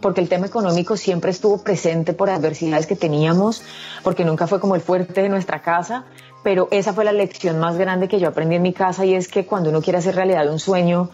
[0.00, 3.62] porque el tema económico siempre estuvo presente por adversidades que teníamos,
[4.02, 6.04] porque nunca fue como el fuerte de nuestra casa,
[6.42, 9.28] pero esa fue la lección más grande que yo aprendí en mi casa y es
[9.28, 11.10] que cuando uno quiere hacer realidad un sueño,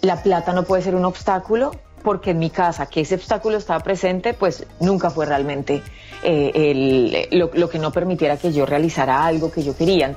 [0.00, 1.72] la plata no puede ser un obstáculo,
[2.02, 5.82] porque en mi casa que ese obstáculo estaba presente, pues nunca fue realmente
[6.22, 10.16] eh, lo, lo que no permitiera que yo realizara algo que yo quería.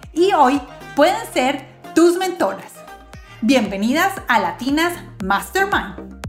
[0.13, 0.61] y hoy
[0.95, 2.73] pueden ser tus mentoras.
[3.41, 6.21] Bienvenidas a Latinas Mastermind.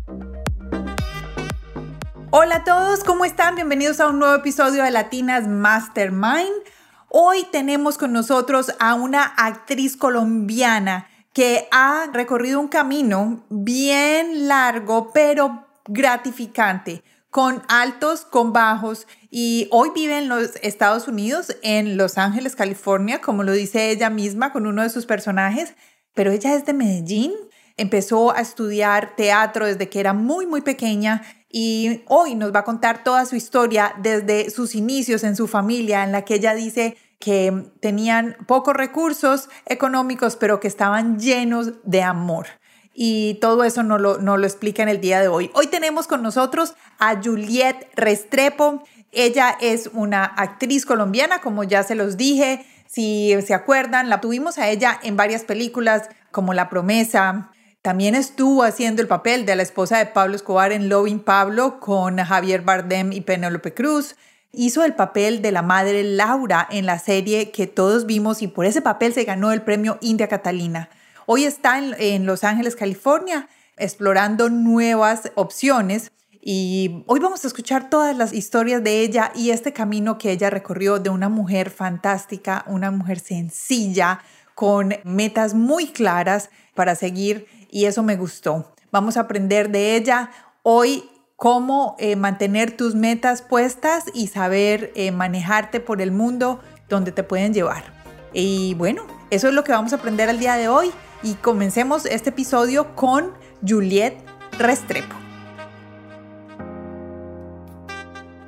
[2.30, 3.56] Hola a todos, ¿cómo están?
[3.56, 6.62] Bienvenidos a un nuevo episodio de Latinas Mastermind.
[7.08, 15.10] Hoy tenemos con nosotros a una actriz colombiana que ha recorrido un camino bien largo,
[15.12, 17.02] pero gratificante,
[17.32, 23.22] con altos, con bajos, y hoy vive en los Estados Unidos, en Los Ángeles, California,
[23.22, 25.74] como lo dice ella misma con uno de sus personajes,
[26.12, 27.32] pero ella es de Medellín,
[27.78, 32.64] empezó a estudiar teatro desde que era muy, muy pequeña y hoy nos va a
[32.64, 36.98] contar toda su historia desde sus inicios en su familia, en la que ella dice
[37.18, 42.46] que tenían pocos recursos económicos, pero que estaban llenos de amor.
[42.94, 45.50] Y todo eso no lo, no lo explica en el día de hoy.
[45.54, 48.82] Hoy tenemos con nosotros a Juliet Restrepo.
[49.12, 52.66] Ella es una actriz colombiana, como ya se los dije.
[52.86, 57.50] Si se acuerdan, la tuvimos a ella en varias películas como La Promesa,
[57.82, 62.16] también estuvo haciendo el papel de la esposa de Pablo Escobar en Loving Pablo con
[62.16, 64.14] Javier Bardem y Penélope Cruz.
[64.52, 68.66] Hizo el papel de la madre Laura en la serie que todos vimos y por
[68.66, 70.90] ese papel se ganó el premio India Catalina.
[71.26, 76.10] Hoy está en, Los Ángeles, California, explorando nuevas opciones
[76.40, 80.50] y hoy vamos a escuchar todas las historias de ella y este camino que ella
[80.50, 84.20] recorrió de una mujer fantástica, una mujer sencilla,
[84.56, 88.74] con metas muy claras para seguir y eso me gustó.
[88.90, 90.30] Vamos a aprender de ella
[90.64, 91.04] hoy
[91.36, 97.22] cómo eh, mantener tus metas puestas y saber eh, manejarte por el mundo donde te
[97.22, 97.84] pueden llevar.
[98.32, 102.04] Y bueno, eso es lo que vamos a aprender el día de hoy y comencemos
[102.06, 103.32] este episodio con
[103.66, 104.14] Juliet
[104.58, 105.14] Restrepo.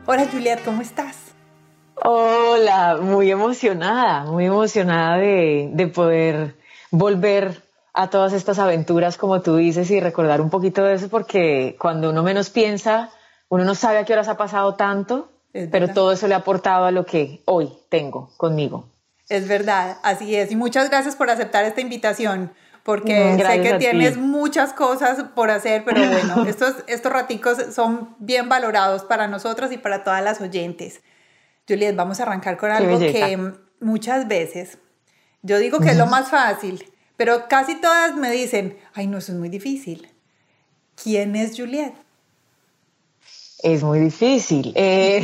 [0.07, 1.17] Hola Juliet, ¿cómo estás?
[1.95, 6.57] Hola, muy emocionada, muy emocionada de, de poder
[6.91, 7.63] volver
[7.95, 12.11] a todas estas aventuras, como tú dices, y recordar un poquito de eso, porque cuando
[12.11, 13.11] uno menos piensa,
[13.49, 15.31] uno no sabe a qué horas ha pasado tanto,
[15.71, 18.89] pero todo eso le ha aportado a lo que hoy tengo conmigo.
[19.29, 20.51] Es verdad, así es.
[20.51, 22.53] Y muchas gracias por aceptar esta invitación,
[22.85, 28.49] porque sé que tienes muchas cosas por hacer, pero bueno, estos, estos raticos son bien
[28.49, 31.01] valorados para nosotros y para todas las oyentes.
[31.67, 34.79] Juliet, vamos a arrancar con algo que muchas veces
[35.45, 39.33] yo digo que es lo más fácil, pero casi todas me dicen, ay, no, eso
[39.33, 40.09] es muy difícil.
[41.03, 41.93] ¿Quién es Juliet?
[43.63, 44.73] Es muy difícil.
[44.75, 45.23] Eh,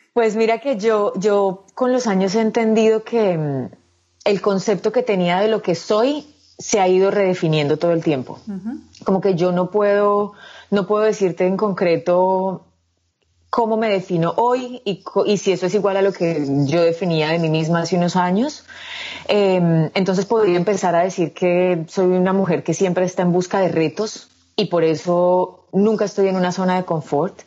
[0.14, 3.70] pues mira que yo, yo con los años he entendido que mm,
[4.24, 6.31] el concepto que tenía de lo que soy
[6.62, 8.38] se ha ido redefiniendo todo el tiempo.
[9.04, 10.34] Como que yo no puedo,
[10.70, 12.62] no puedo decirte en concreto
[13.50, 17.28] cómo me defino hoy y, y, si eso es igual a lo que yo definía
[17.28, 18.64] de mí misma hace unos años.
[19.26, 23.58] Em, entonces podría empezar a decir que soy una mujer que siempre está en busca
[23.58, 27.42] de retos y por eso nunca estoy en una zona de confort.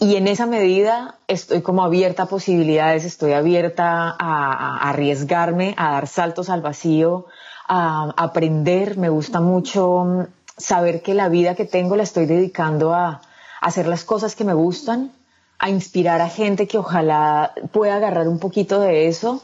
[0.00, 6.06] Y en esa medida estoy como abierta a posibilidades, estoy abierta a, arriesgarme, a dar
[6.06, 7.26] saltos al vacío,
[7.68, 8.96] a aprender.
[8.96, 10.26] Me gusta mucho
[10.56, 13.22] saber que la vida que tengo la estoy dedicando a,
[13.60, 15.10] hacer las cosas que me gustan,
[15.58, 19.42] a inspirar a gente que ojalá pueda agarrar un poquito de eso.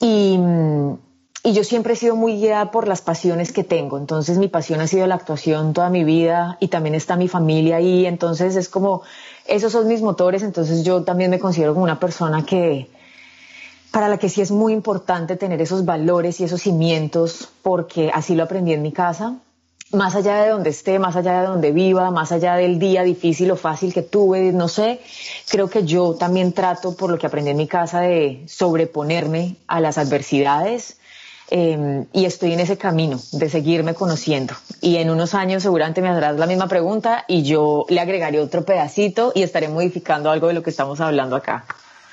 [0.00, 0.38] Y,
[1.44, 3.98] y, yo siempre he sido muy guiada por las pasiones que tengo.
[3.98, 7.76] Entonces mi pasión ha sido la actuación toda mi vida y también está mi familia
[7.76, 8.06] ahí.
[8.06, 9.02] Entonces es como,
[9.46, 10.42] esos son mis motores.
[10.42, 12.88] Entonces yo también me considero como una persona que,
[13.98, 18.36] para la que sí es muy importante tener esos valores y esos cimientos, porque así
[18.36, 19.34] lo aprendí en mi casa
[19.90, 23.50] más allá de donde esté, más allá de donde viva, más allá del día difícil
[23.50, 25.00] o fácil que tuve, no sé,
[25.48, 29.80] creo que yo también trato, por lo que aprendí en mi casa, de sobreponerme a
[29.80, 30.98] las adversidades,
[31.50, 34.54] Em, y estoy en ese camino de seguirme conociendo.
[34.82, 38.66] Y en unos años seguramente me harás la misma pregunta y yo le agregaré otro
[38.66, 41.64] pedacito y estaré modificando algo de lo que estamos hablando acá.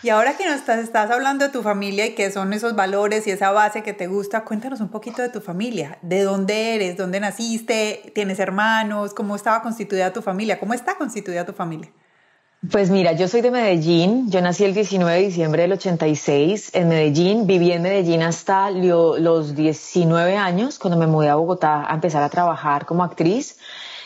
[0.03, 3.25] Y ahora que nos estás, estás hablando de tu familia y qué son esos valores
[3.27, 5.97] y esa base que te gusta, cuéntanos un poquito de tu familia.
[6.01, 6.97] ¿De dónde eres?
[6.97, 8.11] ¿Dónde naciste?
[8.13, 9.13] ¿Tienes hermanos?
[9.13, 10.59] ¿Cómo estaba constituida tu familia?
[10.59, 11.91] ¿Cómo está constituida tu familia?
[12.71, 16.87] Pues mira, yo soy de Medellín, yo nací el 19 de diciembre del 86 en
[16.87, 22.23] Medellín, viví en Medellín hasta los 19 años, cuando me mudé a Bogotá a empezar
[22.23, 23.59] a trabajar como actriz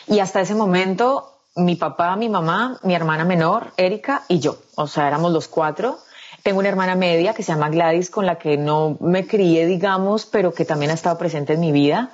[0.06, 4.86] y hasta ese momento mi papá, mi mamá, mi hermana menor, Erika y yo, o
[4.86, 5.98] sea, éramos los cuatro.
[6.42, 10.26] Tengo una hermana media que se llama Gladys, con la que no me crié, digamos,
[10.26, 12.10] pero que también ha estado presente en mi vida,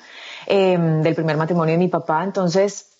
[0.47, 2.25] em, del primer matrimonio de mi papá.
[2.25, 2.97] Entonces,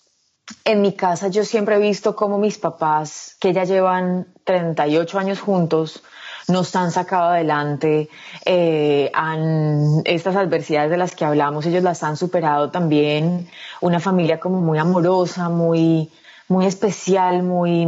[0.63, 5.41] en mi casa yo siempre he visto cómo mis papás, que ya llevan 38 años
[5.41, 6.03] juntos,
[6.47, 8.09] nos han sacado adelante,
[8.45, 13.49] eh, han, estas adversidades de las que hablamos, ellos las han superado también,
[13.81, 16.09] una familia como muy amorosa, muy,
[16.47, 17.85] muy especial, muy,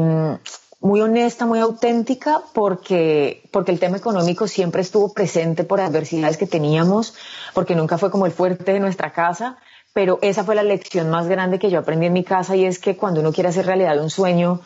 [0.80, 6.48] muy honesta, muy auténtica, porque, porque el tema económico siempre estuvo presente por adversidades que
[6.48, 7.16] teníamos,
[7.54, 9.58] porque nunca fue como el fuerte de nuestra casa,
[9.94, 12.80] pero esa fue la lección más grande que yo aprendí en mi casa y es
[12.80, 14.62] que cuando uno quiere hacer realidad un sueño,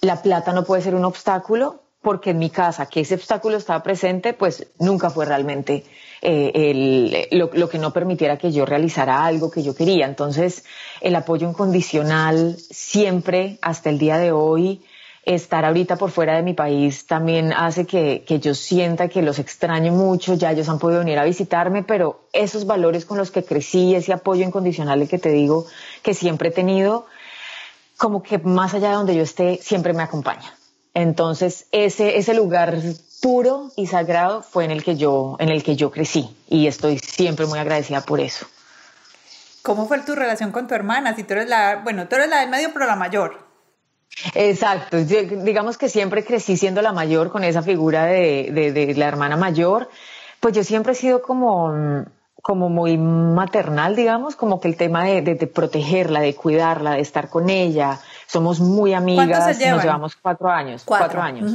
[0.00, 3.82] la plata no puede ser un obstáculo, porque en mi casa, que ese obstáculo estaba
[3.82, 5.84] presente, pues nunca fue realmente
[6.22, 10.06] eh, lo, lo, que no permitiera que yo realizara algo que yo quería.
[10.06, 10.64] Entonces,
[11.00, 14.82] el apoyo incondicional siempre, hasta el día de hoy,
[15.34, 19.38] estar ahorita por fuera de mi país también hace que, que, yo sienta que los
[19.38, 23.44] extraño mucho, ya ellos han podido venir a visitarme, pero esos valores con los que
[23.44, 25.66] crecí, ese apoyo incondicional que te digo
[26.02, 27.06] que siempre he tenido,
[27.98, 30.54] como que más allá de donde yo esté, siempre me acompaña.
[30.94, 32.80] Entonces, ese, ese lugar
[33.20, 36.98] puro y sagrado fue en el que yo, en el que yo crecí y estoy
[36.98, 38.46] siempre muy agradecida por eso.
[39.62, 41.14] ¿Cómo fue tu relación con tu hermana?
[41.14, 43.48] Si tú eres la, bueno, tú eres la del medio, pero la mayor.
[44.34, 49.88] Exacto, digamos que siempre crecí siendo la mayor con esa figura de, la hermana mayor,
[50.40, 52.04] pues yo siempre he sido como,
[52.42, 57.50] como muy maternal, digamos, como que el tema de, protegerla, de cuidarla, de estar con
[57.50, 61.52] ella, somos muy amigas, nos llevamos cuatro años, cuatro, años.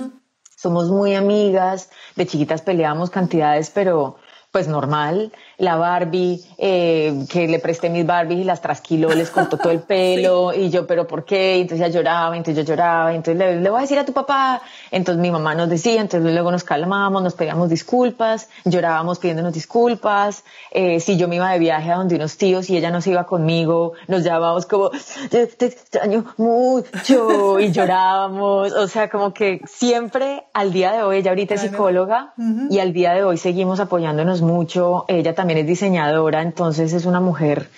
[0.64, 4.16] Somos muy amigas, de chiquitas peleamos cantidades, pero
[4.50, 9.58] pues normal, la Barbie, eh, que le presté mis Barbies y las trasquiló, les cortó
[9.58, 11.56] todo el pelo, y yo, pero ¿por qué?
[11.60, 14.62] entonces ella lloraba, entonces yo lloraba, entonces le, voy a decir a tu papá,
[14.92, 20.44] entonces mi mamá nos decía, entonces luego nos calmamos, nos pedíamos disculpas, llorábamos pidiéndonos disculpas,
[20.72, 23.12] eh, si yo me iba de viaje a donde unos tíos y ella no se
[23.12, 24.92] iba conmigo, nos llamábamos como,
[25.30, 31.32] te, extraño mucho, y llorábamos, o sea, como que siempre al día de hoy, ella
[31.32, 32.34] ahorita es psicóloga,
[32.70, 35.06] y al día de hoy seguimos apoyándonos mucho.
[35.08, 37.70] Ella también es diseñadora, entonces es una mujer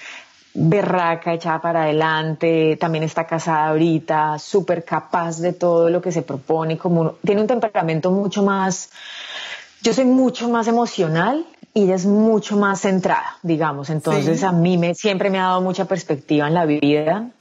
[0.53, 6.21] berraca, echada para adelante, también está casada ahorita, súper capaz de todo lo que se
[6.21, 8.89] propone, como tiene un temperamento mucho más,
[9.81, 11.45] yo soy mucho más emocional
[11.77, 15.61] y ella es mucho más centrada, digamos, entonces a mí me, siempre me ha dado
[15.61, 17.31] mucha perspectiva en la vida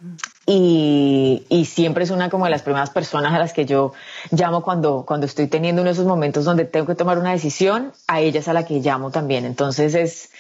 [0.45, 3.93] y, y, siempre es una como de las primeras personas a las que yo
[4.33, 7.93] llamo cuando, cuando estoy teniendo uno de esos momentos donde tengo que tomar una decisión,
[8.09, 9.45] a ella es a la que llamo también.
[9.45, 10.31] Entonces es,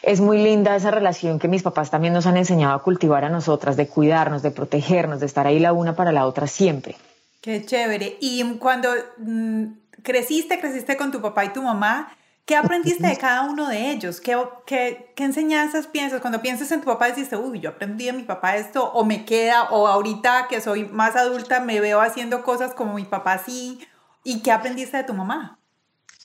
[0.00, 3.28] es muy linda esa relación que mis papás también nos han enseñado a cultivar a
[3.28, 6.96] nosotras, de cuidarnos, de protegernos, de estar ahí la una para la otra siempre.
[7.42, 8.16] Qué chévere.
[8.20, 9.64] Y cuando mm,
[10.02, 12.08] creciste, creciste con tu papá y tu mamá,
[12.46, 14.20] ¿Qué aprendiste de cada uno de ellos?
[14.20, 14.36] ¿Qué,
[14.66, 16.20] qué, qué enseñanzas piensas?
[16.20, 19.24] Cuando piensas en tu papá, dices, uy, yo aprendí de mi papá esto, o me
[19.24, 23.80] queda, o ahorita que soy más adulta me veo haciendo cosas como mi papá sí.
[24.24, 25.58] ¿Y qué aprendiste de tu mamá?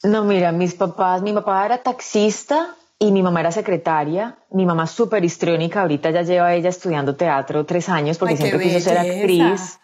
[0.03, 4.37] No, mira, mis papás, mi papá era taxista y mi mamá era secretaria.
[4.51, 8.61] Mi mamá es súper histriónica, ahorita ya lleva ella estudiando teatro tres años porque siempre
[8.61, 9.79] quiso ser actriz.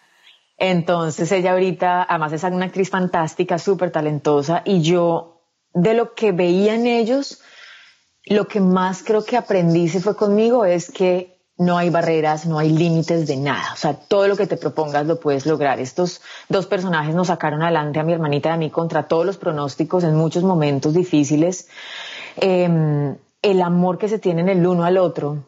[0.57, 5.34] Entonces ella ahorita, además es una actriz fantástica, súper talentosa y yo
[5.75, 7.41] de lo que veía en ellos,
[8.25, 12.57] lo que más creo que aprendí se fue conmigo es que no hay barreras, no
[12.57, 13.73] hay límites de nada.
[13.73, 15.79] O sea, todo lo que te propongas lo puedes lograr.
[15.79, 19.37] Estos dos personajes nos sacaron adelante a mi hermanita y a mí contra todos los
[19.37, 21.67] pronósticos en muchos momentos difíciles.
[22.37, 25.43] Em, el amor que se tienen el uno al otro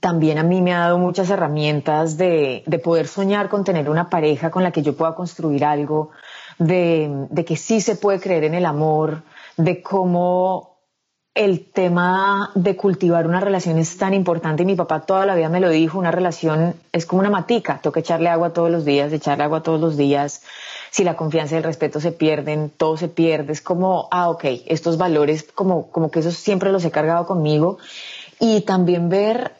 [0.00, 4.08] también a mí me ha dado muchas herramientas de, de poder soñar con tener una
[4.08, 6.10] pareja con la que yo pueda construir algo,
[6.58, 9.22] de, de que sí se puede creer en el amor,
[9.56, 10.72] de cómo
[11.34, 15.48] el tema de cultivar una relación es tan importante y mi papá toda la vida
[15.48, 19.12] me lo dijo, una relación es como una matica, que echarle agua todos los días,
[19.12, 20.42] echarle agua todos los días,
[20.90, 23.54] si la confianza y el respeto se pierden, todo se pierde.
[23.54, 27.78] Es como, ah, ok, estos valores, como, como que esos siempre los he cargado conmigo.
[28.38, 29.52] Y también ver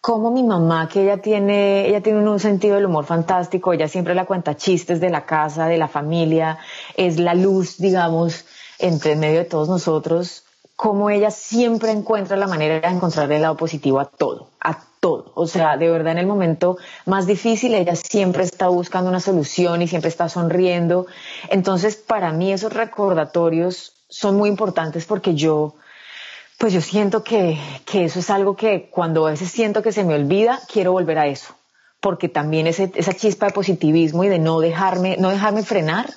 [0.00, 4.14] cómo mi mamá, que ella tiene, ella tiene un sentido del humor fantástico, ella siempre
[4.14, 6.56] la cuenta chistes de la casa, de la familia,
[6.96, 8.46] es la luz, digamos,
[8.78, 10.44] entre medio de todos nosotros,
[10.78, 15.32] cómo ella siempre encuentra la manera de encontrar el lado positivo a todo, a todo.
[15.34, 19.82] O sea, de verdad en el momento más difícil ella siempre está buscando una solución
[19.82, 21.08] y siempre está sonriendo.
[21.50, 25.74] Entonces, para mí esos recordatorios son muy importantes porque yo,
[26.58, 30.04] pues yo siento que, que eso es algo que cuando a veces siento que se
[30.04, 31.54] me olvida, quiero volver a eso.
[32.00, 36.08] Porque también ese, esa chispa de positivismo y de no dejarme, no dejarme frenar,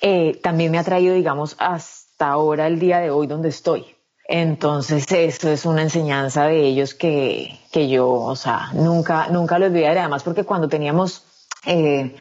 [0.00, 3.96] eh, también me ha traído, digamos, hasta ahora, el día de hoy, donde estoy.
[4.28, 9.66] Entonces, eso es una enseñanza de ellos que, que yo, o sea, nunca, nunca lo
[9.66, 10.00] olvidaré.
[10.00, 11.22] Además, porque cuando teníamos,
[11.64, 12.16] eh,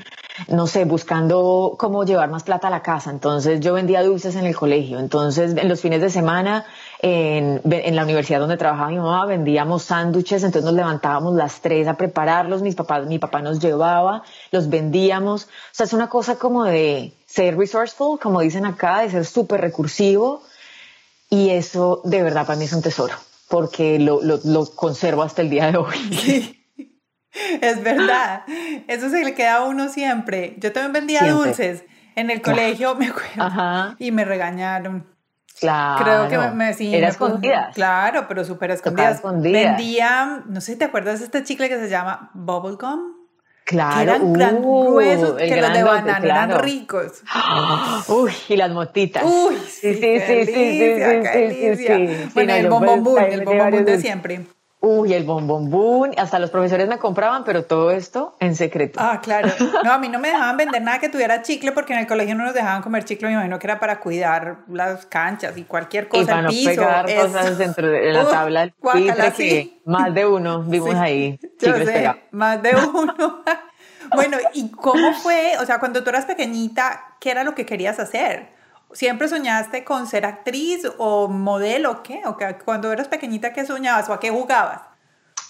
[0.48, 4.46] no sé, buscando cómo llevar más plata a la casa, entonces yo vendía dulces en
[4.46, 5.00] el colegio.
[5.00, 6.66] Entonces, en los fines de semana,
[7.02, 11.88] en, en la universidad donde trabajaba mi mamá, vendíamos sándwiches, entonces nos levantábamos las tres
[11.88, 12.62] a prepararlos.
[12.62, 15.46] Mis papás, mi papá nos llevaba, los vendíamos.
[15.46, 19.60] O sea, es una cosa como de ser resourceful, como dicen acá, de ser súper
[19.60, 20.42] recursivo
[21.30, 23.16] y eso de verdad para mí es un tesoro,
[23.50, 26.62] porque lo, lo, conservo hasta el día de hoy.
[27.62, 28.44] Es verdad,
[28.88, 30.56] eso se le queda a uno siempre.
[30.58, 31.84] Yo también vendía dulces
[32.16, 35.06] en el colegio, me acuerdo, y me regañaron.
[35.60, 36.02] Claro.
[36.02, 36.74] Creo que me.
[36.98, 37.76] Era escondidas.
[37.76, 39.22] Claro, pero súper escondidas.
[39.22, 43.15] Vendía, no sé si te acuerdas de este chicle que se llama Bubblegum.
[43.66, 47.24] Claro, que eran gran uh, gruesos, que los de banana eran ricos.
[48.08, 49.24] Uy, y las motitas.
[49.26, 50.96] Uy, sí, sí, sí, sí, sí,
[51.34, 54.46] sí, sí, sí, Bueno, el bombón el bombón de siempre.
[54.88, 59.00] Uy, el bombombún, hasta los profesores me compraban, pero todo esto en secreto.
[59.02, 59.50] Ah, claro.
[59.84, 62.36] No, a mí no me dejaban vender nada que tuviera chicle porque en el colegio
[62.36, 66.08] no nos dejaban comer chicle, me imagino que era para cuidar las canchas y cualquier
[66.08, 70.28] cosa, y para no pegar cosas dentro de la tabla del pitre, que más de
[70.28, 71.40] uno vimos ahí.
[71.60, 73.44] Chicles sé, más de uno.
[74.14, 75.54] bueno, ¿y cómo fue?
[75.62, 78.54] O sea, cuando tú eras pequeñita, ¿qué era lo que querías hacer?
[78.94, 82.22] ¿Siempre soñaste con ser actriz o modelo o qué?
[82.26, 84.82] ¿O cuando eras pequeñita, qué soñabas o a qué jugabas?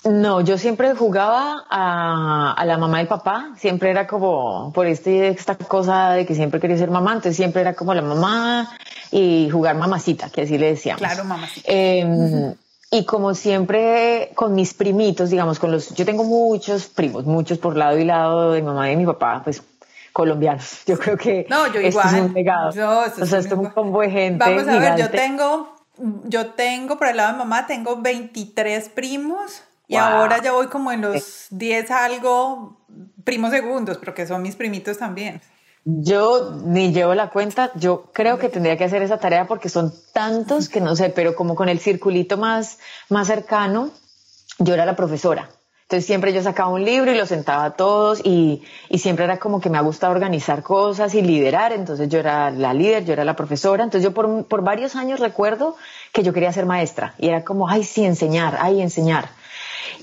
[0.05, 5.55] No, yo siempre jugaba a, la mamá y papá, siempre era como por este, esta
[5.55, 8.69] cosa de que siempre quería ser mamá, entonces siempre era como la mamá
[9.11, 10.99] y jugar mamacita, que así le decíamos.
[10.99, 11.71] Claro, mamacita.
[11.71, 12.53] Em,
[12.91, 17.75] y como siempre con mis primitos, digamos, con los, yo tengo muchos primos, muchos por
[17.75, 19.63] lado y lado de mi mamá y de mi papá, pues
[20.15, 20.83] colombianos.
[20.87, 22.07] Yo creo que no, yo igual.
[22.07, 22.69] es un legado.
[22.69, 24.39] o sea, es un combo de gente.
[24.39, 25.75] Vamos a ver, yo tengo,
[26.23, 30.93] yo tengo por el lado de mamá, tengo 23 primos y ahora ya voy como
[30.93, 32.79] en los 10 algo
[33.25, 35.41] primos segundos, pero que son mis primitos también.
[35.83, 39.93] Yo ni llevo la cuenta, yo creo que tendría que hacer esa tarea porque son
[40.13, 42.79] tantos que no sé, pero como con el circulito más,
[43.09, 43.91] más cercano,
[44.59, 45.49] yo era la profesora.
[45.85, 49.37] Entonces siempre yo sacaba un libro y lo sentaba a todos y, y, siempre era
[49.37, 51.73] como que me ha gustado organizar cosas y liderar.
[51.73, 53.83] Entonces yo era la líder, yo era la profesora.
[53.83, 55.75] Entonces yo por, por varios años recuerdo
[56.11, 59.29] que yo quería ser maestra y era como, ay, sí, enseñar, ay, enseñar.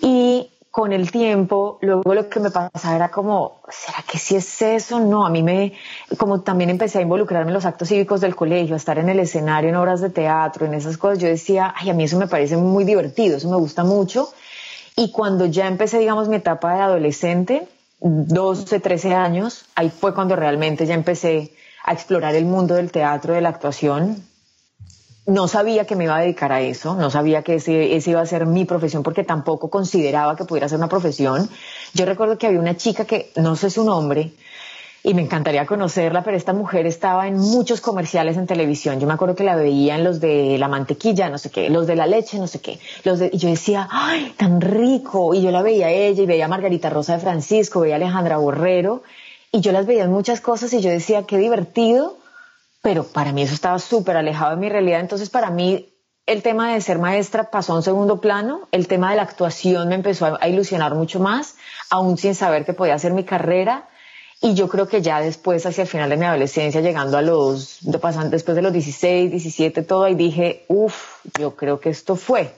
[0.00, 4.62] Y con el tiempo, luego lo que me pasaba era como, ¿será que sí es
[4.62, 5.00] eso?
[5.00, 5.72] No, a mí me,
[6.16, 9.18] como también empecé a involucrarme en los actos cívicos del colegio, a estar en el
[9.18, 12.28] escenario, en obras de teatro, en esas cosas, yo decía, ay, a mí eso me
[12.28, 14.28] parece muy divertido, eso me gusta mucho
[14.96, 17.68] y cuando ya empecé, digamos, mi etapa de adolescente,
[18.00, 23.34] 12, 13 años, ahí fue cuando realmente ya empecé a explorar el mundo del teatro,
[23.34, 24.22] de la actuación.
[25.25, 28.20] No sabía que me iba a dedicar a eso, no sabía que ese, ese iba
[28.20, 31.49] a ser mi profesión porque tampoco consideraba que pudiera ser una profesión.
[31.94, 34.32] Yo recuerdo que había una chica que, no sé su nombre,
[35.04, 39.00] y me encantaría conocerla, pero esta mujer estaba en muchos comerciales en televisión.
[39.00, 41.88] Yo me acuerdo que la veía en los de la mantequilla, no sé qué, los
[41.88, 42.78] de la leche, no sé qué.
[43.02, 45.35] Los de, y yo decía, ¡ay, tan rico!
[45.35, 47.97] Y yo la veía a ella y veía a Margarita Rosa de Francisco, veía a
[47.97, 49.02] Alejandra Borrero,
[49.50, 52.16] y yo las veía en muchas cosas y yo decía, qué divertido,
[52.80, 55.00] pero para mí eso estaba súper alejado de mi realidad.
[55.00, 55.88] Entonces, para mí,
[56.26, 59.88] el tema de ser maestra pasó a un segundo plano, el tema de la actuación
[59.88, 61.56] me empezó a ilusionar mucho más,
[61.90, 63.88] aún sin saber que podía hacer mi carrera
[64.42, 67.78] y yo creo que ya después, hacia el final de mi adolescencia, llegando a los,
[67.80, 72.52] después de los 16, 17, todo, ahí dije, uff, yo creo que esto fue.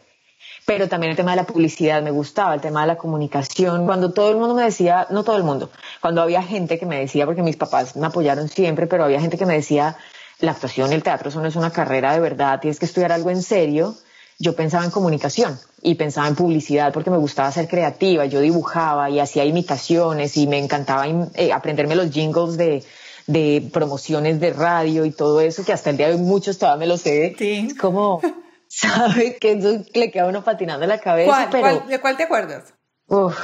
[0.64, 3.84] Pero también el tema de la publicidad me gustaba, el tema de la comunicación.
[3.84, 6.98] Cuando todo el mundo me decía, no todo el mundo, cuando había gente que me
[6.98, 9.98] decía, porque mis papás me apoyaron siempre, pero había gente que me decía,
[10.40, 13.12] la actuación y el teatro eso no es una carrera de verdad, tienes que estudiar
[13.12, 13.94] algo en serio
[14.38, 19.10] yo pensaba en comunicación y pensaba en publicidad porque me gustaba ser creativa, yo dibujaba
[19.10, 22.82] y hacía imitaciones y me encantaba eh, aprenderme los jingles de,
[23.26, 26.80] de promociones de radio y todo eso, que hasta el día de hoy muchos todavía
[26.80, 27.36] me lo sé.
[27.38, 27.68] Sí.
[27.70, 28.20] Es como,
[28.66, 29.36] ¿sabe?
[29.36, 31.30] Que eso le queda uno patinando la cabeza.
[31.30, 32.74] ¿Cuál, pero, cuál- ¿De cuál te acuerdas?
[33.06, 33.38] uf,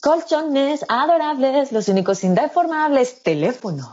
[0.00, 3.88] colchones adorables, los únicos indeformables, teléfonos.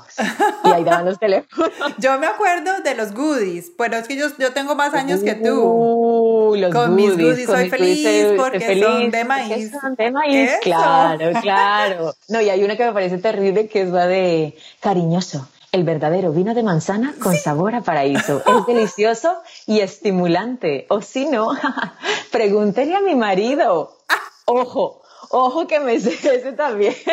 [0.64, 1.72] Y ahí daban los teléfonos.
[1.98, 5.36] Yo me acuerdo de los goodies, pero es que yo, yo tengo más años que
[5.36, 6.52] tú.
[6.52, 9.72] Uy, los Con mis goodies, soy feliz goodies porque feliz son de maíz.
[9.80, 10.60] son de maíz, Eso.
[10.62, 12.14] claro, claro.
[12.30, 15.48] No, y hay una que me parece terrible que es la de cariñoso.
[15.74, 18.42] El verdadero vino de manzana con sabor a paraíso.
[18.48, 20.86] Es delicioso y estimulante.
[20.90, 21.50] O si no,
[22.32, 23.98] pregúntele a mi marido.
[24.46, 26.96] Ojo, ojo que me sé ese también.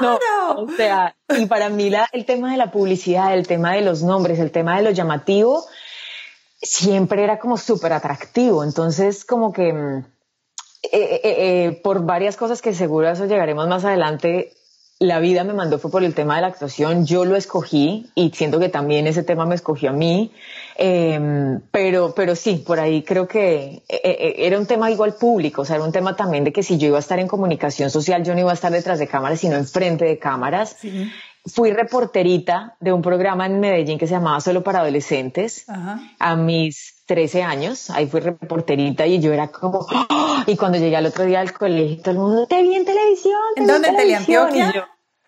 [0.00, 0.62] No, Claro.
[0.62, 4.02] o sea, y para mí la, el tema de la publicidad, el tema de los
[4.02, 5.64] nombres, el tema de lo llamativo,
[6.60, 8.64] siempre era como súper atractivo.
[8.64, 9.98] Entonces, como que mm,
[10.84, 14.52] eh, eh, eh, por varias cosas que seguro eso llegaremos más adelante,
[15.02, 17.06] la vida me mandó fue por el tema de la actuación.
[17.06, 20.32] Yo lo escogí y siento que también ese tema me escogió a mí.
[20.76, 25.62] Eh, pero, pero sí, por ahí creo que eh, eh, era un tema igual público,
[25.62, 27.90] o sea, era un tema también de que si yo iba a estar en comunicación
[27.90, 30.76] social, yo no iba a estar detrás de cámaras, sino enfrente de cámaras.
[30.80, 31.10] Sí.
[31.44, 36.00] Fui reporterita de un programa en Medellín que se llamaba Solo para Adolescentes Ajá.
[36.20, 40.44] a mis 13 años, ahí fui reporterita y yo era como, ¡ah!
[40.46, 43.40] y cuando llegué al otro día al colegio, todo el mundo, te vi en televisión.
[43.56, 43.88] te ¿En dónde?
[43.88, 44.48] ¿En televisión".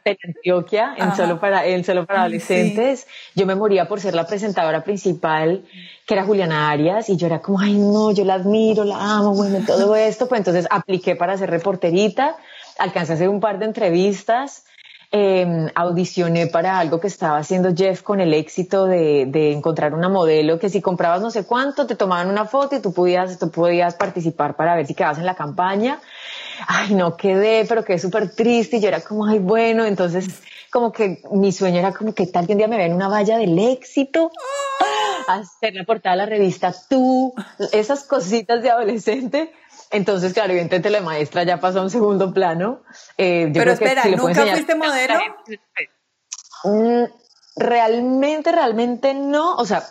[0.04, 1.16] Yo, Teleantioquia, en Ajá.
[1.16, 3.06] solo para, en solo para adolescentes.
[3.34, 5.64] Yo me moría por ser la presentadora principal,
[6.06, 9.34] que era Juliana Arias, y yo era como, ay no, yo la admiro, la amo,
[9.34, 10.28] bueno, todo esto.
[10.28, 12.36] Pues entonces apliqué para ser reporterita,
[12.78, 14.66] alcancé a hacer un par de entrevistas,
[15.10, 20.08] eh, audicioné para algo que estaba haciendo Jeff con el éxito de, de encontrar una
[20.08, 23.50] modelo que si comprabas no sé cuánto, te tomaban una foto y tú podías, tú
[23.50, 26.00] podías participar para ver si quedabas en la campaña.
[26.66, 30.26] Ay, no quedé, pero quedé súper triste y yo era como, ay, bueno, entonces
[30.70, 33.08] como que mi sueño era como que tal que un día me vean en una
[33.08, 34.30] valla del éxito,
[35.28, 37.32] hacer la portada de la revista Tú,
[37.72, 39.52] esas cositas de adolescente.
[39.90, 42.82] Entonces, claro, evidentemente la maestra ya pasó a un segundo plano.
[43.16, 45.14] Eh, yo Pero creo que espera, si ¿nunca enseñar- fuiste modelo?
[46.64, 47.04] Mm,
[47.56, 49.54] realmente, realmente no.
[49.56, 49.84] O sea,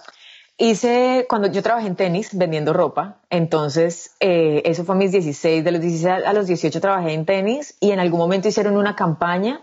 [0.69, 3.17] hice cuando yo trabajé en tenis vendiendo ropa.
[3.29, 5.63] Entonces, eh, eso fue a mis 16.
[5.63, 8.95] De los 16 a los 18 trabajé en tenis y en algún momento hicieron una
[8.95, 9.61] campaña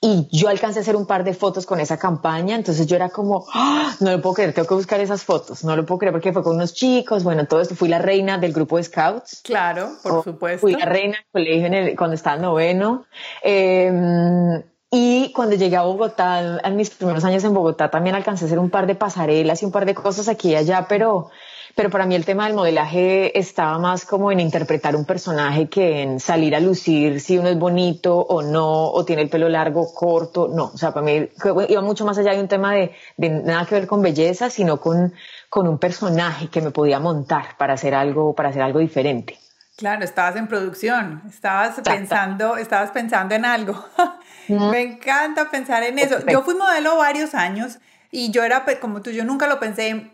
[0.00, 2.54] y yo alcancé a hacer un par de fotos con esa campaña.
[2.54, 5.64] Entonces yo era como, "Ah, no lo puedo creer, tengo que buscar esas fotos.
[5.64, 7.24] No lo puedo creer porque fue con unos chicos.
[7.24, 7.74] Bueno, todo esto.
[7.74, 9.40] Fui la reina del grupo de scouts.
[9.42, 10.60] Claro, por O- supuesto.
[10.60, 13.06] Fui la reina del colegio en el- cuando estaba en noveno.
[13.42, 18.46] Eh, y cuando llegué a Bogotá, en mis primeros años en Bogotá, también alcancé a
[18.46, 21.30] hacer un par de pasarelas y un par de cosas aquí y allá, pero,
[21.74, 26.02] pero para mí el tema del modelaje estaba más como en interpretar un personaje que
[26.02, 29.82] en salir a lucir si uno es bonito o no, o tiene el pelo largo
[29.82, 30.46] o corto.
[30.46, 31.28] No, o sea, para mí
[31.68, 34.78] iba mucho más allá de un tema de, de nada que ver con belleza, sino
[34.78, 35.12] con,
[35.48, 39.36] con un personaje que me podía montar para hacer algo, para hacer algo diferente.
[39.76, 43.84] Claro, estabas en producción, estabas pensando, estabas pensando en algo.
[44.48, 46.24] Me encanta pensar en eso.
[46.26, 47.78] Yo fui modelo varios años
[48.10, 50.10] y yo era como tú, yo nunca lo pensé,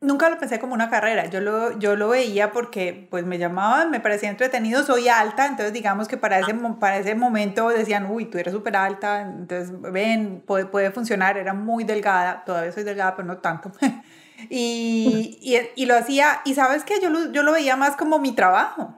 [0.00, 1.26] nunca lo pensé como una carrera.
[1.26, 5.72] Yo lo, yo lo veía porque pues me llamaban, me parecía entretenido, soy alta, entonces
[5.72, 10.42] digamos que para ese, para ese momento decían, uy, tú eres súper alta, entonces ven,
[10.46, 13.72] puede, puede funcionar, era muy delgada, todavía soy delgada, pero no tanto.
[14.50, 18.18] Y, y, y lo hacía, y sabes que yo lo, yo lo veía más como
[18.18, 18.94] mi trabajo.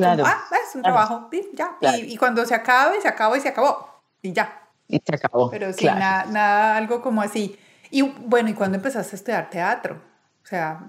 [0.00, 0.22] Claro.
[0.24, 0.96] Como, ah, es un Claro.
[0.96, 1.76] trabajo, ya.
[1.78, 1.98] Claro.
[1.98, 4.02] Y, y cuando se acabe, se acabó y se acabó.
[4.22, 4.60] Y ya.
[4.88, 5.50] Y se acabó.
[5.50, 5.98] Pero sí, claro.
[6.00, 7.58] nada, nada, algo como así.
[7.90, 10.00] Y bueno, ¿y cuándo empezaste a estudiar teatro?
[10.42, 10.80] O sea,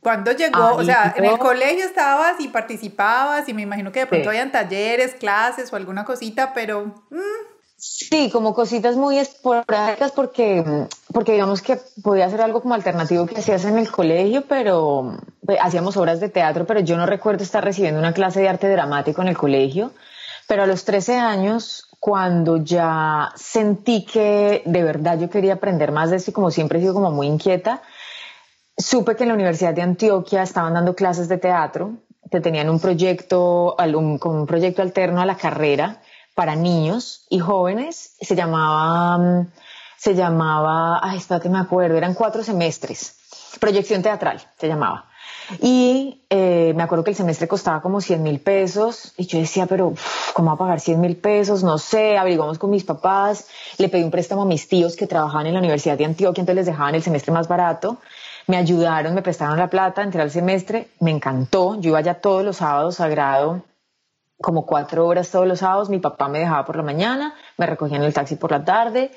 [0.00, 0.74] ¿cuándo llegó?
[0.74, 4.28] o sea, en el colegio estabas y participabas y me imagino que de pronto Sí.
[4.36, 11.32] habían talleres, clases o alguna cosita, pero mm, Sí, como cositas muy esporádicas porque, porque
[11.32, 15.96] digamos que podía hacer algo como alternativo que hacías en el colegio, pero eh, hacíamos
[15.96, 19.28] obras de teatro, pero yo no recuerdo estar recibiendo una clase de arte dramático en
[19.28, 19.90] el colegio.
[20.46, 26.10] Pero a los 13 años, cuando ya sentí que de verdad yo quería aprender más
[26.10, 27.82] de esto y como siempre he sido como muy inquieta,
[28.76, 31.94] supe que en la Universidad de Antioquia estaban dando clases de teatro,
[32.30, 36.00] que tenían un proyecto, un, un proyecto alterno a la carrera
[36.34, 38.16] para niños y jóvenes.
[38.20, 39.52] Se llamaba, mm,
[39.96, 43.16] se llamaba, ay, espérate, me acuerdo, eran cuatro semestres.
[43.60, 45.06] Proyección teatral se llamaba.
[45.60, 49.66] Y eh, me acuerdo que el semestre costaba como 100 mil pesos y yo decía,
[49.66, 49.94] pero
[50.32, 51.62] ¿cómo va a pagar 100 mil pesos?
[51.62, 53.46] No sé, averiguamos con mis papás,
[53.78, 56.56] le pedí un préstamo a mis tíos que trabajaban en la Universidad de Antioquia, entonces
[56.56, 57.98] les dejaban el semestre más barato.
[58.46, 62.44] Me ayudaron, me prestaron la plata, entré al semestre, me encantó, yo iba ya todos
[62.44, 63.62] los sábados sagrado
[64.44, 65.88] como cuatro horas todos los sábados.
[65.88, 69.10] Mi papá me dejaba por la mañana, me recogía en el taxi por la tarde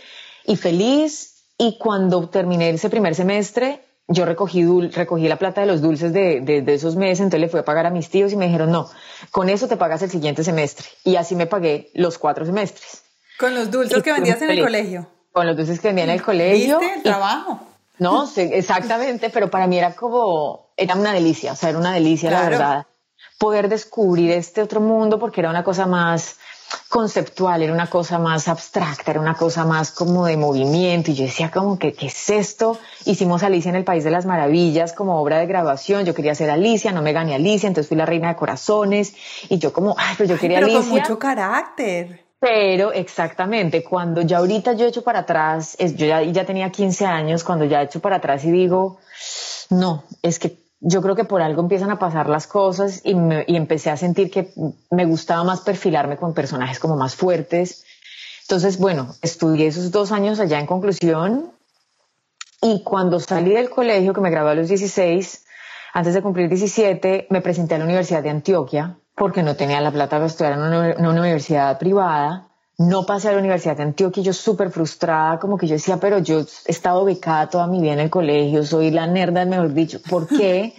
[0.46, 1.44] y feliz.
[1.58, 6.40] Y cuando terminé ese primer semestre, yo recogí, recogí la plata de los dulces de,
[6.40, 8.90] de, esos meses, entonces le fui a pagar a mis tíos y me dijeron, no,
[9.32, 10.88] con eso te pagas el siguiente semestre.
[11.04, 13.04] Y así me pagué los cuatro semestres.
[13.38, 15.08] ¿Con los dulces que vendías en el colegio?
[15.34, 16.80] Con los dulces que vendía en el colegio.
[16.80, 17.60] ¿Viste el trabajo?
[18.00, 21.92] No, sí, exactamente, pero para mí era como, era una delicia, o sea, era una
[21.92, 22.88] delicia, la verdad,
[23.38, 26.38] poder descubrir este otro mundo porque era una cosa más,
[26.90, 31.26] conceptual, era una cosa más abstracta, era una cosa más como de movimiento y yo
[31.26, 32.78] decía como que, ¿qué es esto?
[33.06, 36.50] Hicimos Alicia en el País de las Maravillas como obra de grabación, yo quería ser
[36.50, 39.16] Alicia, no me gané Alicia, entonces fui la reina de corazones
[39.50, 40.82] y yo como, ay, pero yo quería pero Alicia.
[40.82, 42.26] con mucho carácter.
[42.40, 47.06] Pero exactamente, cuando ya ahorita yo he hecho para atrás, yo ya, ya tenía 15
[47.06, 49.00] años, cuando ya he hecho para atrás y digo,
[49.72, 53.12] no, es que yo creo que por algo empiezan a pasar las cosas y,
[53.56, 54.52] empecé a sentir que
[54.92, 57.86] me gustaba más perfilarme con personajes como más fuertes.
[58.42, 61.52] Entonces, bueno, estudié esos dos años allá en conclusión
[62.62, 65.46] y cuando salí del colegio, que me gradué a los 16,
[65.94, 69.92] antes de cumplir 17, me presenté a la Universidad de Antioquia porque no tenía la
[69.92, 72.47] plata para estudiar en una universidad privada
[72.78, 75.98] no pasé a la Universidad de Antioquia y yo súper frustrada, como que yo decía,
[75.98, 79.74] pero yo he estado becada toda mi vida en el colegio, soy la nerda, mejor
[79.74, 80.74] dicho, ¿por qué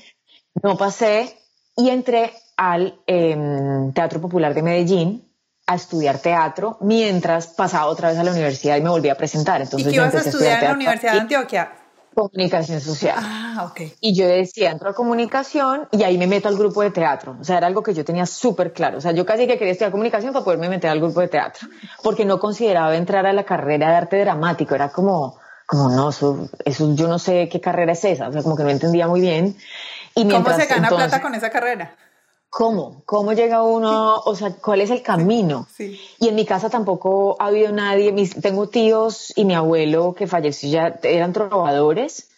[0.63, 1.37] no pasé?
[1.77, 5.25] Y entré al em, Teatro Popular de Medellín
[5.67, 9.61] a estudiar teatro mientras pasaba otra vez a la universidad y me volví a presentar.
[9.61, 11.78] Entonces, ¿Y qué ibas a estudiar en la Universidad de Antioquia?
[12.18, 13.16] Comunicación social.
[13.16, 13.92] Ah, ok.
[14.00, 17.37] Y yo decía, entro a comunicación y ahí me meto al grupo de teatro.
[17.40, 18.98] O sea, era algo que yo tenía súper claro.
[18.98, 21.68] O sea, yo casi que quería estudiar comunicación para poderme meter al grupo de teatro.
[22.02, 24.74] Porque no consideraba entrar a la carrera de arte dramático.
[24.74, 28.26] Era como, como no, eso, eso yo no sé qué carrera es esa.
[28.28, 29.57] O sea, como que no entendía muy bien.
[30.16, 31.94] Y ¿Cómo se gana plata con esa carrera?
[32.51, 33.03] ¿Cómo?
[33.05, 34.17] ¿Cómo llega uno?
[34.17, 35.67] O sea, ¿cuál es el camino?
[35.75, 36.01] Sí.
[36.19, 38.13] Y en mi casa tampoco ha habido nadie.
[38.41, 42.29] tengo tíos y mi abuelo que falleció ya eran trovadores,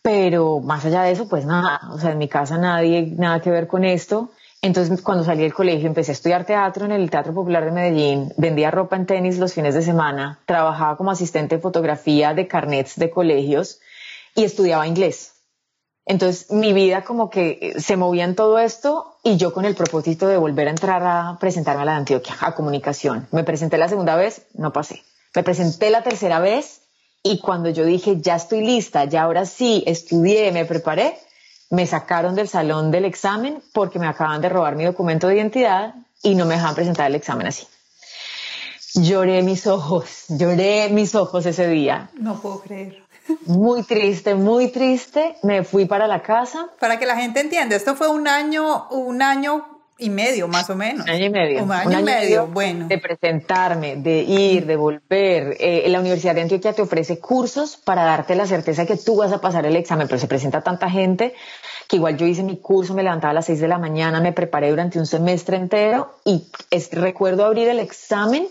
[0.00, 1.80] pero más allá de eso, pues nada.
[1.92, 4.30] O sea, en mi casa nadie, nada que ver con esto.
[4.62, 8.32] Entonces, cuando salí del colegio, empecé a estudiar teatro en el Teatro Popular de Medellín,
[8.36, 12.96] vendía ropa en tenis los fines de semana, trabajaba como asistente de fotografía de carnets
[12.96, 13.80] de colegios
[14.36, 15.31] y estudiaba inglés.
[16.04, 19.74] Entonces mi vida como que eh, se movía en todo esto y yo con el
[19.74, 23.28] propósito de volver a entrar a presentarme a la de Antioquia, a comunicación.
[23.30, 25.02] Me presenté la segunda vez, no pasé.
[25.34, 26.82] Me presenté la tercera vez
[27.22, 31.16] y cuando yo dije, ya estoy lista, ya ahora sí, estudié, me preparé,
[31.70, 35.94] me sacaron del salón del examen porque me acaban de robar mi documento de identidad
[36.22, 37.66] y no me dejaban presentar el examen así.
[38.94, 42.10] Lloré mis ojos, lloré mis ojos ese día.
[42.14, 43.02] No puedo creer.
[43.46, 45.36] Muy triste, muy triste.
[45.42, 46.68] Me fui para la casa.
[46.80, 49.64] Para que la gente entienda, esto fue un año, un año
[49.98, 51.04] y medio más o menos.
[51.04, 51.62] Un año y medio.
[51.62, 52.88] Un año, y medio, bueno.
[52.88, 55.56] De presentarme, de ir, de volver.
[55.60, 59.32] Eh, la Universidad de Antioquia te ofrece cursos para darte la certeza que tú vas
[59.32, 61.34] a pasar el examen, pero se presenta tanta gente
[61.88, 64.32] que igual yo hice mi curso, me levantaba a las 6 de la mañana, me
[64.32, 68.48] preparé durante un semestre entero y es, recuerdo abrir el examen,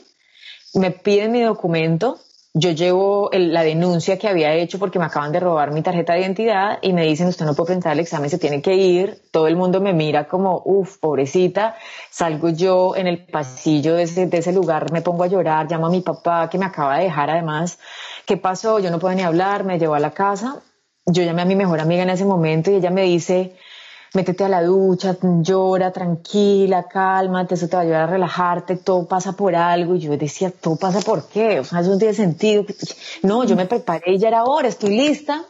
[0.75, 2.19] me piden mi documento,
[2.53, 6.21] yo llevo la denuncia que había hecho porque me acaban de robar mi tarjeta de
[6.21, 9.21] identidad y me dicen, usted no puede presentar el examen, se tiene que ir.
[9.31, 11.77] Todo el mundo me mira como, uff, pobrecita.
[12.09, 15.87] Salgo yo en el pasillo de ese, de ese lugar, me pongo a llorar, llamo
[15.87, 17.79] a mi papá que me acaba de dejar además.
[18.25, 18.79] ¿Qué pasó?
[18.79, 20.57] Yo no puedo ni hablar, me llevó a la casa.
[21.05, 23.55] Yo llamé a mi mejor amiga en ese momento y ella me dice,
[24.13, 29.07] métete a la ducha, llora, tranquila, cálmate, eso te va a ayudar a relajarte, todo
[29.07, 29.95] pasa por algo.
[29.95, 32.65] Y yo decía, todo pasa por qué, o sea, eso no tiene sentido.
[33.23, 35.45] No, yo me preparé y ya era hora, estoy lista.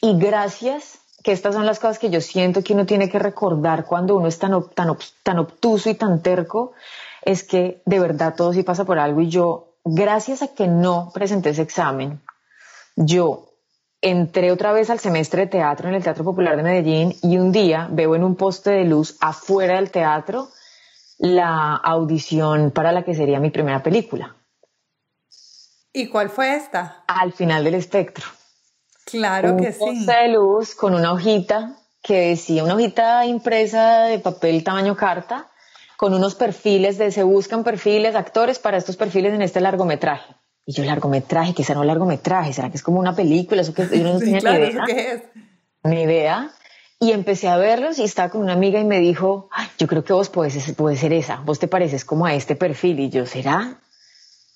[0.00, 3.86] Y gracias, que estas son las cosas que yo siento que uno tiene que recordar
[3.86, 6.72] cuando uno es tan, tan, tan obtuso y tan terco,
[7.22, 9.22] es que de verdad todo sí pasa por algo.
[9.22, 12.20] Y yo, gracias a que no presenté ese examen,
[12.96, 13.47] yo
[14.00, 17.52] entré otra vez al semestre de teatro en el Teatro Popular de Medellín y un
[17.52, 20.48] día veo en un poste de luz afuera del teatro
[21.18, 24.36] la audición para la que sería mi primera película.
[25.92, 27.02] ¿Y cuál fue esta?
[27.08, 28.24] Al final del espectro.
[29.04, 29.78] Claro que sí.
[29.80, 34.96] Un poste de luz con una hojita que decía, una hojita impresa de papel tamaño
[34.96, 35.50] carta,
[35.96, 40.36] con unos perfiles de se buscan perfiles, actores para estos perfiles en este largometraje.
[40.68, 43.88] Y yo, largometraje, que será un largometraje, será que es como una película, eso que
[43.88, 45.22] yo no sí, claro, ¿eso qué es?
[45.82, 46.50] Ni idea.
[47.00, 50.04] Y empecé a verlos y estaba con una amiga y me dijo, Ay, yo creo
[50.04, 53.00] que vos puedes, puede ser esa, vos te pareces como a este perfil.
[53.00, 53.80] Y yo, ¿será?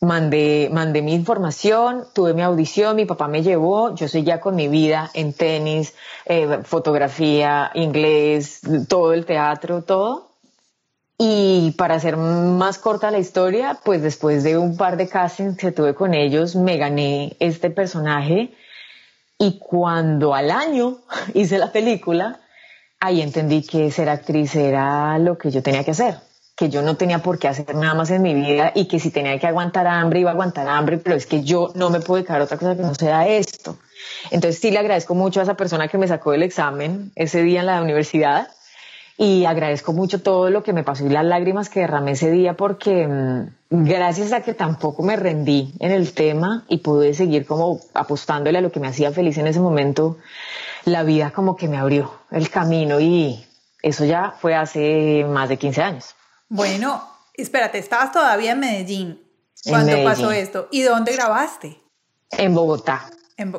[0.03, 4.55] Mandé, mandé mi información, tuve mi audición, mi papá me llevó, yo soy ya con
[4.55, 5.95] mi vida en tenis,
[6.27, 10.32] eh, fotografía, inglés, todo el teatro, todo.
[11.19, 15.73] Y para hacer más corta la historia, pues después de un par de castings que
[15.73, 18.55] tuve con ellos, me gané este personaje.
[19.39, 20.99] Y cuando al año
[21.35, 22.41] hice la película,
[23.01, 26.17] ahí entendí que ser actriz era lo que yo tenía que hacer,
[26.57, 29.11] que yo no tenía por qué hacer nada más en mi vida y que si
[29.11, 32.17] tenía que aguantar hambre, iba a aguantar hambre, pero es que yo no me puedo
[32.17, 33.77] dedicar a otra cosa que no sea esto.
[34.31, 37.61] Entonces sí le agradezco mucho a esa persona que me sacó del examen ese día
[37.61, 38.49] en la universidad
[39.17, 42.55] y agradezco mucho todo lo que me pasó y las lágrimas que derramé ese día
[42.55, 47.81] porque mm, gracias a que tampoco me rendí en el tema y pude seguir como
[47.95, 50.19] apostándole a lo que me hacía feliz en ese momento,
[50.85, 53.45] la vida como que me abrió el camino y
[53.83, 56.15] eso ya fue hace más de 15 años.
[56.49, 57.03] Bueno,
[57.35, 59.23] espérate, estabas todavía en Medellín
[59.69, 60.69] cuando pasó esto.
[60.71, 61.81] ¿Y dónde grabaste?
[62.31, 63.11] En Bogotá.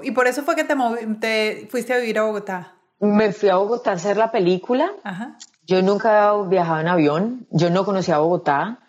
[0.04, 0.76] ¿Y por eso fue que te,
[1.20, 2.74] te fuiste a vivir a Bogotá?
[3.04, 4.92] Me fui a Bogotá a hacer la película.
[5.68, 8.80] Yo nunca había viajado en avión, yo no conocía Bogotá.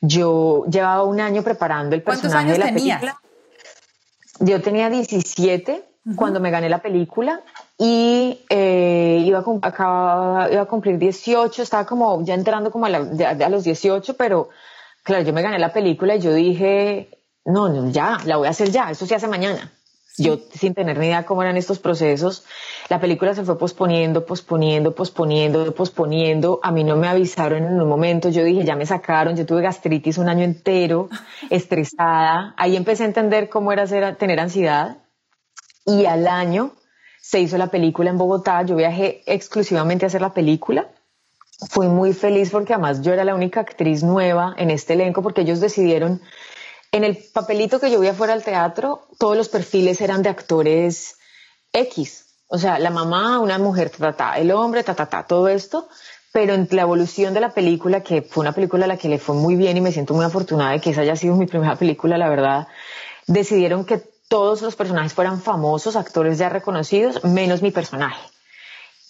[0.00, 3.20] Yo llevaba un año preparando el personaje de la película.
[4.40, 5.84] Yo tenía 17
[6.16, 7.42] cuando me gané la película
[7.78, 13.48] y eh, iba, a, iba a cumplir 18, estaba como ya entrando como a, a,
[13.48, 14.48] los 18, pero
[15.04, 17.08] claro, yo me gané la película y yo dije,
[17.44, 19.70] no, no, ya, la voy a hacer ya, eso se hace mañana.
[20.18, 22.44] Yo sin tener ni idea cómo eran estos procesos,
[22.88, 26.60] la película se fue posponiendo, posponiendo, posponiendo, posponiendo.
[26.62, 28.28] A mí no me avisaron en un momento.
[28.28, 29.36] Yo dije, ya me sacaron.
[29.36, 31.08] Yo tuve gastritis un año entero,
[31.50, 32.54] estresada.
[32.56, 34.98] Ahí empecé a entender cómo era tener ansiedad.
[35.86, 36.72] Y al año
[37.20, 38.62] se hizo la película en Bogotá.
[38.62, 40.88] Yo viajé exclusivamente a hacer la película.
[41.68, 45.42] Fui muy feliz porque además yo era la única actriz nueva en este elenco porque
[45.42, 46.20] ellos decidieron
[46.92, 51.16] en el papelito que yo vi afuera al teatro, todos los perfiles eran de actores
[51.72, 52.26] X.
[52.48, 55.88] O sea, la mamá, una mujer, ta, ta, el hombre, ta, ta, ta, todo esto.
[56.32, 59.18] Pero en la evolución de la película, que fue una película a la que le
[59.18, 61.76] fue muy bien y me siento muy afortunada de que esa haya sido mi primera
[61.76, 62.68] película, la verdad,
[63.26, 68.20] decidieron que todos los personajes fueran famosos, actores ya reconocidos, menos mi personaje.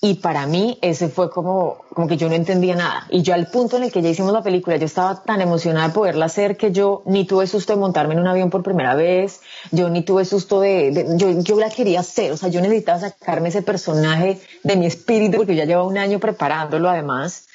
[0.02, 3.06] Y para mí ese fue como, como que yo no entendía nada.
[3.10, 5.88] Y yo al punto en el que ya hicimos la película, yo estaba tan emocionada
[5.88, 8.94] de poderla hacer que yo ni tuve susto de montarme en un avión por primera
[8.94, 12.98] vez, yo ni tuve susto de, yo, yo la quería hacer, o sea, yo necesitaba
[12.98, 17.48] sacarme ese personaje de mi espíritu porque ya lleva un año preparándolo además.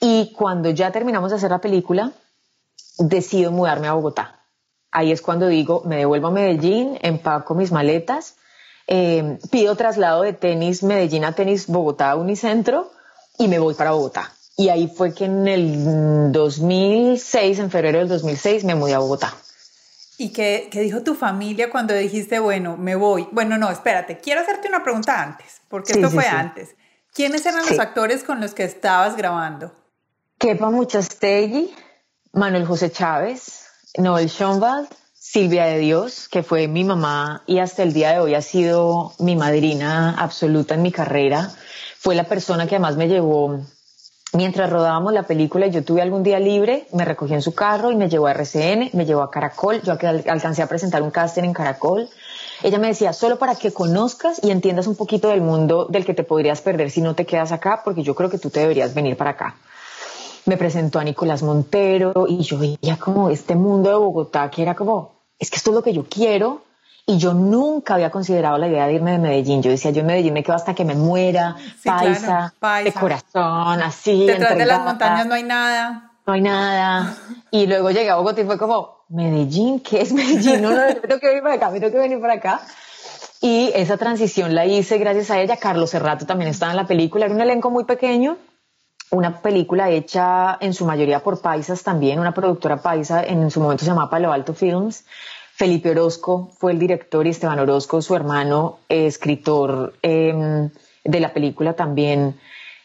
[0.00, 2.12] Y cuando ya terminamos de hacer la película,
[2.98, 4.40] decido mudarme a Bogotá.
[4.92, 8.36] Ahí es cuando digo, me devuelvo a Medellín, empaco mis maletas
[8.92, 12.90] eh, pido traslado de tenis Medellín a tenis Bogotá Unicentro
[13.38, 14.32] y me voy para Bogotá.
[14.56, 19.32] Y ahí fue que en el 2006, en febrero del 2006, me mudé a Bogotá.
[20.18, 23.28] ¿Y qué, qué, dijo tu familia cuando dijiste, bueno, me voy?
[23.30, 26.74] Bueno, no, espérate, quiero hacerte una pregunta antes, porque esto fue antes.
[27.14, 29.72] ¿Quiénes eran los actores con los que estabas grabando?
[30.36, 31.72] Kepa Muchastegui,
[32.32, 33.66] Manuel José Chávez,
[33.98, 34.88] Noel Schoenwald,
[35.22, 39.12] Silvia de Dios, que fue mi mamá y hasta el día de hoy ha sido
[39.18, 41.50] mi madrina absoluta en mi carrera.
[41.98, 43.60] Fue la persona que además me llevó
[44.32, 47.96] mientras rodábamos la película yo tuve algún día libre, me recogió en su carro y
[47.96, 51.52] me llevó a RCN, me llevó a Caracol, yo alcancé a presentar un casting en
[51.52, 52.08] Caracol.
[52.62, 56.14] Ella me decía, solo para que conozcas y entiendas un poquito del mundo del que
[56.14, 58.94] te podrías perder si no te quedas acá, porque yo creo que tú te deberías
[58.94, 59.54] venir para acá
[60.50, 64.74] me presentó a Nicolás Montero y yo veía como este mundo de Bogotá que era
[64.74, 66.62] como, es que esto es lo que yo quiero
[67.06, 69.62] y yo nunca había considerado la idea de irme de Medellín.
[69.62, 74.26] Yo decía, yo en Medellín me quedo hasta que me muera, paisa, de corazón, así.
[74.26, 76.10] Detrás de las montañas no hay nada.
[76.26, 77.14] No hay nada.
[77.52, 80.62] Y luego llegué a Bogotá y fue como, Medellín, ¿qué es Medellín?
[80.62, 82.60] No, no, no, tengo que venir para acá, me tengo que venir para acá.
[83.40, 85.56] Y esa transición la hice gracias a ella.
[85.58, 87.26] Carlos Serrato también estaba en la película.
[87.26, 88.36] Era un elenco muy pequeño,
[89.10, 93.84] una película hecha en su mayoría por paisas también, una productora paisa, en su momento
[93.84, 95.04] se llamaba Palo Alto Films.
[95.54, 100.70] Felipe Orozco fue el director y Esteban Orozco, su hermano, escritor em,
[101.04, 102.40] de la película también.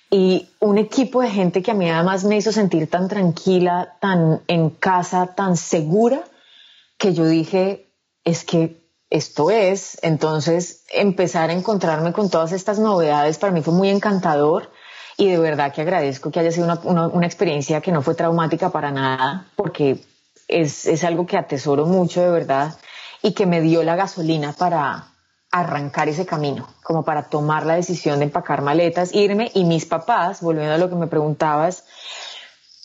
[0.09, 4.41] Y un equipo de gente que a mí además me hizo sentir tan tranquila, tan
[4.47, 6.23] en casa, tan segura,
[6.97, 7.87] que yo dije,
[8.23, 9.97] es que esto es.
[10.01, 14.71] Entonces, empezar a encontrarme con todas estas novedades para mí fue muy encantador
[15.17, 18.69] y de verdad que agradezco que haya sido una, una, experiencia que no fue traumática
[18.69, 19.99] para nada, porque
[20.47, 22.75] es, es algo que atesoro mucho de verdad
[23.21, 25.07] y que me dio la gasolina para
[25.51, 30.41] arrancar ese camino, como para tomar la decisión de empacar maletas, irme y mis papás,
[30.41, 31.85] volviendo a lo que me preguntabas,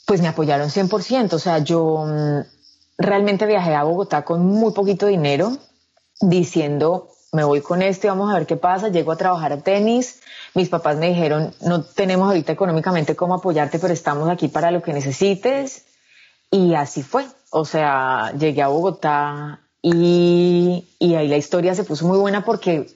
[0.06, 2.40] pues me apoyaron 100%, o sea, yo mm,
[2.98, 5.56] realmente viajé a Bogotá con muy poquito dinero,
[6.20, 10.20] diciendo me voy con este, vamos a ver qué pasa, llego a trabajar a tenis,
[10.54, 14.82] mis papás me dijeron, no tenemos ahorita económicamente cómo apoyarte, pero estamos aquí para lo
[14.82, 15.84] que necesites.
[16.50, 17.24] Y así fue.
[17.50, 22.88] O sea, llegué a Bogotá y, y ahí la historia se puso muy buena porque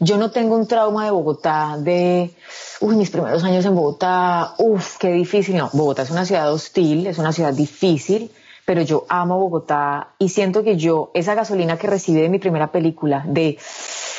[0.00, 2.34] yo no tengo un trauma de Bogotá, de,
[2.80, 5.56] uy, mis primeros años en Bogotá, uff, qué difícil.
[5.56, 8.30] No, Bogotá es una ciudad hostil, es una ciudad difícil,
[8.64, 12.70] pero yo amo Bogotá y siento que yo, esa gasolina que recibí de mi primera
[12.70, 13.58] película, de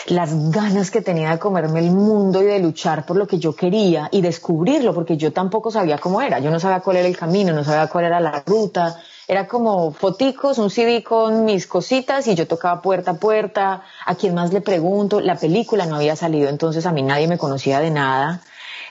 [0.07, 3.55] las ganas que tenía de comerme el mundo y de luchar por lo que yo
[3.55, 7.17] quería y descubrirlo, porque yo tampoco sabía cómo era, yo no sabía cuál era el
[7.17, 12.27] camino, no sabía cuál era la ruta, era como foticos, un CD con mis cositas
[12.27, 16.17] y yo tocaba puerta a puerta, a quien más le pregunto, la película no había
[16.17, 18.41] salido, entonces a mí nadie me conocía de nada.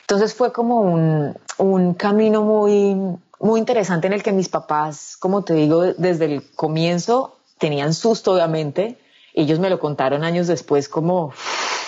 [0.01, 2.97] Entonces fue como un, un camino muy,
[3.43, 8.33] muy interesante en el que mis papás, como te digo, desde el comienzo tenían susto,
[8.35, 8.99] obviamente.
[9.35, 11.33] Ellos me lo contaron años después como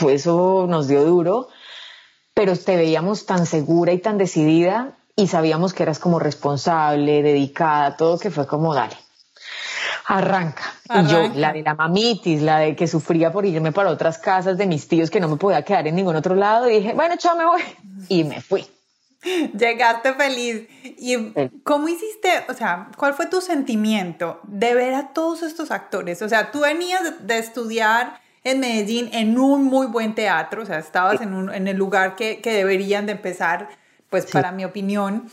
[0.08, 1.48] eso nos dio duro,
[2.34, 7.96] pero te veíamos tan segura y tan decidida y sabíamos que eras como responsable, dedicada,
[7.96, 8.96] todo que fue como dale.
[10.06, 10.74] Arranca.
[10.92, 14.58] Y yo, la de la mamitis, la de que sufría por irme para otras casas
[14.58, 17.36] de mis tíos que no me podía quedar en ningún otro lado, dije, bueno, chao,
[17.36, 17.62] me voy.
[18.08, 18.66] Y me fui.
[19.58, 20.66] Llegaste feliz.
[20.82, 21.32] ¿Y
[21.62, 26.22] cómo hiciste, o sea, cuál fue tu sentimiento de ver a todos estos actores?
[26.22, 30.78] O sea, tú venías de estudiar en Medellín en un muy buen teatro, o sea,
[30.78, 33.70] estabas en, un, en el lugar que, que, deberían de empezar,
[34.10, 35.30] pues para mi opinión.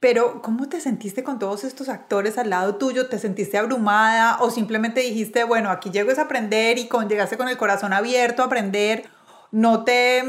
[0.00, 3.08] Pero, ¿cómo te sentiste con todos estos actores al lado tuyo?
[3.08, 7.48] ¿Te sentiste abrumada o simplemente dijiste, bueno, aquí llego a aprender y con, llegaste con
[7.48, 9.04] el corazón abierto a aprender?
[9.52, 10.22] ¿No te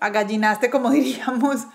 [0.00, 1.66] agallinaste, como diríamos?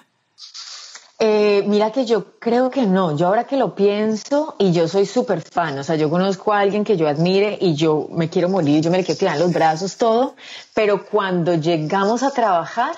[1.22, 5.06] Eh, mira que yo creo que no, yo ahora que lo pienso y yo soy
[5.06, 8.48] súper fan, o sea, yo conozco a alguien que yo admire y yo me quiero
[8.48, 10.36] morir, yo me le quiero tirar los brazos, todo,
[10.74, 12.96] pero cuando llegamos a trabajar,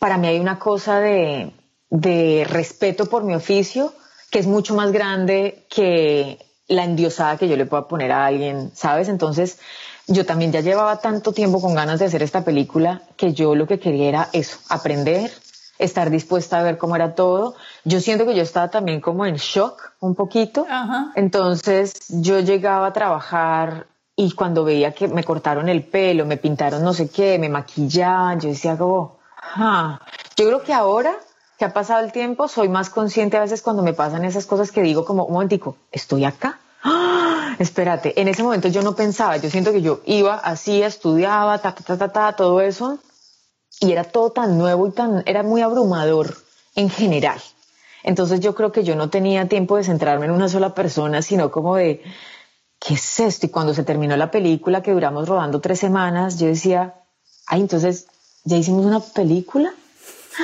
[0.00, 1.52] para mí hay una cosa de,
[1.88, 3.92] de respeto por mi oficio
[4.32, 8.72] que es mucho más grande que la endiosada que yo le pueda poner a alguien,
[8.74, 9.08] ¿sabes?
[9.08, 9.58] Entonces,
[10.08, 13.66] yo también ya llevaba tanto tiempo con ganas de hacer esta película que yo lo
[13.66, 15.30] que quería era eso, aprender,
[15.82, 17.54] estar dispuesta a ver cómo era todo.
[17.84, 20.66] Yo siento que yo estaba también como en shock un poquito.
[21.14, 26.82] Entonces yo llegaba a trabajar y cuando veía que me cortaron el pelo, me pintaron
[26.82, 29.18] no sé qué, me maquillaban, yo decía como,
[29.56, 30.00] ah,
[30.36, 31.14] yo creo que ahora
[31.58, 34.70] que ha pasado el tiempo soy más consciente a veces cuando me pasan esas cosas
[34.70, 36.58] que digo como, un momentico, estoy acá.
[36.82, 37.54] ¡Ah!
[37.58, 41.74] Espérate, en ese momento yo no pensaba, yo siento que yo iba, hacía, estudiaba, ta,
[41.74, 42.98] ta, ta, ta, ta, todo eso,
[43.82, 46.36] y era todo tan nuevo y tan, era muy abrumador
[46.76, 47.40] en general.
[48.04, 51.50] Entonces yo creo que yo no tenía tiempo de centrarme en una sola persona, sino
[51.50, 52.00] como de,
[52.78, 53.46] ¿qué es esto?
[53.46, 56.94] Y cuando se terminó la película, que duramos rodando tres semanas, yo decía,
[57.46, 58.06] ay, entonces,
[58.44, 59.74] ¿ya hicimos una película?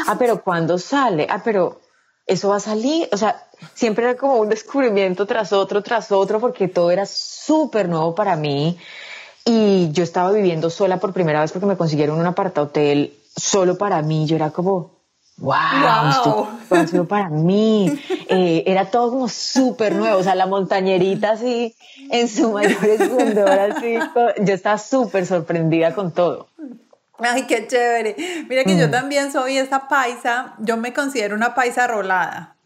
[0.07, 1.27] Ah, pero ¿cuándo sale?
[1.31, 1.81] Ah, pero
[2.27, 3.09] eso va a salir.
[3.13, 7.89] O sea, siempre era como un descubrimiento tras otro, tras otro, porque todo era súper
[7.89, 8.79] nuevo para mí.
[9.45, 13.79] Y yo estaba viviendo sola por primera vez porque me consiguieron un aparta hotel solo
[13.79, 14.27] para mí.
[14.27, 14.99] Yo era como,
[15.39, 17.99] wow, esto para mí.
[18.31, 20.19] Eh, era todo como súper nuevo.
[20.19, 21.75] O sea, la montañerita así
[22.11, 23.95] en su mayor esplendor, así.
[24.43, 26.49] Yo estaba súper sorprendida con todo.
[27.19, 28.17] Ay, qué chévere.
[28.51, 28.91] Mira que yo mm.
[28.91, 30.57] también soy esta paisa.
[30.59, 32.57] Yo me considero una paisa rolada.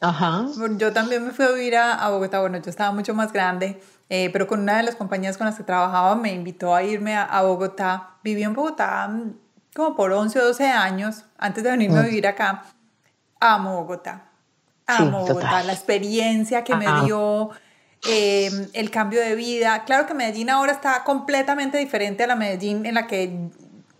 [0.00, 0.46] Ajá.
[0.76, 2.40] Yo también me fui a vivir a Bogotá.
[2.40, 3.80] Bueno, yo estaba mucho más grande
[4.14, 7.16] eh, pero con una de las compañías con las que trabajaba me invitó a irme
[7.16, 8.10] a, Bogotá.
[8.22, 9.32] Viví en Bogotá mm,
[9.74, 12.64] como por 11 o 12 años antes de venirme a vivir acá.
[13.40, 14.30] Amo Bogotá.
[14.86, 15.62] Amo Bogotá.
[15.62, 17.50] La experiencia que me dio,
[18.06, 19.84] em, el cambio de vida.
[19.84, 23.50] Claro que Medellín ahora está completamente diferente a la Medellín en la que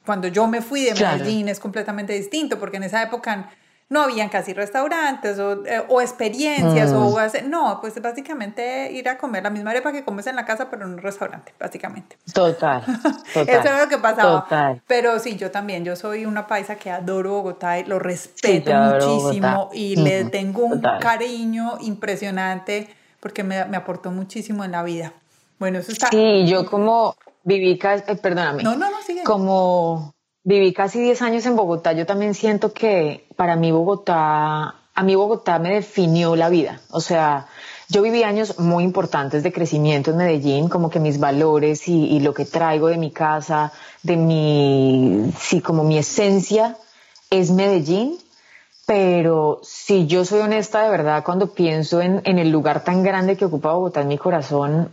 [0.04, 3.50] cuando yo me fui de Medellín es completamente distinto, porque en esa época
[3.92, 7.18] no habían casi restaurantes o, eh, o experiencias o mm.
[7.18, 10.70] hacer, no, pues básicamente ir a comer la misma arepa que comes en la casa,
[10.70, 12.16] pero en un restaurante, básicamente.
[12.32, 12.82] Total.
[13.34, 14.44] total Eso era lo que pasaba.
[14.44, 14.82] Total.
[14.86, 19.68] Pero sí, yo también, yo soy una paisa que adoro Bogotá y lo respeto muchísimo
[19.74, 22.88] y le tengo un cariño impresionante
[23.20, 25.12] porque me, me, aportó muchísimo en la vida.
[25.58, 26.08] Bueno, eso está.
[26.08, 27.14] Sí, yo como
[27.44, 28.62] viví, eh, perdóname.
[28.62, 29.22] No, no, no, sigue.
[29.22, 30.14] Como
[30.44, 31.92] Viví casi 10 años en Bogotá.
[31.92, 36.80] Yo también siento que para mí Bogotá, a mí Bogotá me definió la vida.
[36.90, 37.46] O sea,
[37.88, 42.34] yo viví años muy importantes de crecimiento en Medellín, como que mis valores y, lo
[42.34, 43.72] que traigo de mi casa,
[44.02, 46.76] de mi, sí, como mi esencia
[47.30, 48.18] es Medellín.
[48.84, 53.36] Pero si yo soy honesta de verdad, cuando pienso en, en el lugar tan grande
[53.36, 54.90] que ocupa Bogotá en mi corazón,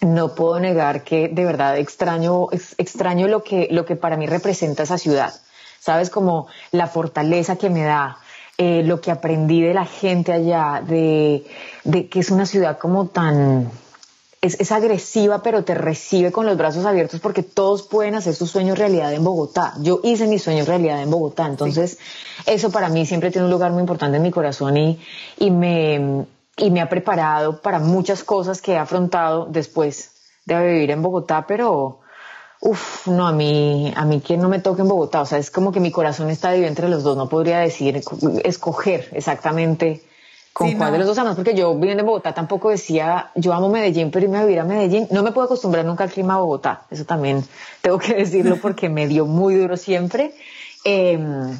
[0.00, 4.82] no puedo negar que de verdad extraño, extraño lo que, lo que para mí representa
[4.82, 5.34] esa ciudad.
[5.80, 6.10] ¿Sabes?
[6.10, 8.18] Como la fortaleza que me da,
[8.58, 11.46] eh, lo que aprendí de la gente allá, de,
[11.84, 13.70] de que es una ciudad como tan,
[14.46, 18.78] es, agresiva, pero te recibe con los brazos abiertos porque todos pueden hacer sus sueños
[18.78, 19.74] realidad en Bogotá.
[19.80, 21.98] Yo hice mis sueños realidad en Bogotá, entonces
[22.46, 25.00] eso para mí siempre tiene un lugar muy importante en mi corazón y,
[25.38, 26.26] y, me,
[26.56, 30.12] y me ha preparado para muchas cosas que he afrontado después
[30.46, 32.00] de vivir en Bogotá, pero
[32.60, 35.50] uff, no, a mí, a mí que no me toque en Bogotá, o sea, es
[35.50, 38.02] como que mi corazón está dividido entre los dos, no podría decir,
[38.44, 40.02] escoger exactamente
[40.52, 43.68] con cuál de los dos amas, porque yo viviendo en Bogotá tampoco decía, yo amo
[43.68, 46.40] Medellín, pero irme a vivir a Medellín, no me puedo acostumbrar nunca al clima de
[46.40, 47.44] Bogotá, eso también
[47.82, 50.34] tengo que decirlo porque me dio muy duro siempre,
[50.84, 51.58] em,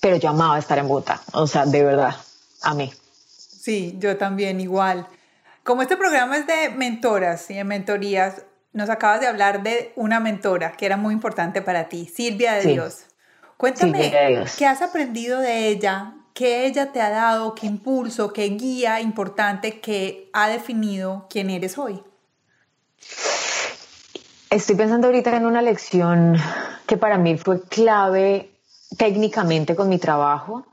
[0.00, 2.16] pero yo amaba estar en Bogotá, o sea, de verdad,
[2.62, 2.92] amé.
[3.64, 5.06] Sí, yo también igual.
[5.62, 8.42] Como este programa es de mentoras y de mentorías,
[8.74, 12.72] nos acabas de hablar de una mentora que era muy importante para ti, Silvia de
[12.74, 13.06] Dios.
[13.56, 14.12] Cuéntame,
[14.58, 16.12] ¿qué has aprendido de ella?
[16.34, 17.54] ¿Qué ella te ha dado?
[17.54, 22.02] ¿Qué impulso, qué guía importante que ha definido quién eres hoy?
[24.50, 26.36] Estoy pensando ahorita en una lección
[26.86, 28.50] que para mí fue clave
[28.98, 30.66] técnicamente con mi trabajo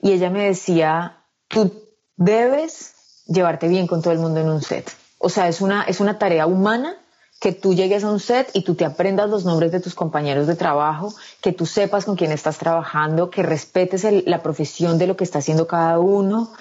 [0.00, 1.89] y ella me decía, tú
[2.20, 2.92] debes
[3.26, 4.88] llevarte bien con todo el mundo en un set.
[5.18, 6.96] O sea, es una, es una tarea humana
[7.40, 10.46] que tú llegues a un set y tú te aprendas los nombres de tus compañeros
[10.46, 15.16] de trabajo, que tú sepas con quién estás trabajando, que respetes la profesión de lo
[15.16, 16.52] que está haciendo cada uno,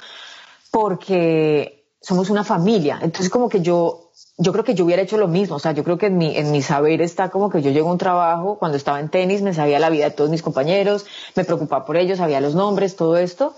[0.72, 2.98] porque somos una familia.
[3.02, 5.84] Entonces como que yo, yo creo que yo hubiera hecho lo mismo, o sea, yo
[5.84, 8.58] creo que en mi, en mi saber está como que yo llego a un trabajo,
[8.58, 11.06] cuando estaba en tenis me sabía la vida de todos mis compañeros,
[11.36, 13.54] me preocupaba por ellos, sabía los nombres, todo esto.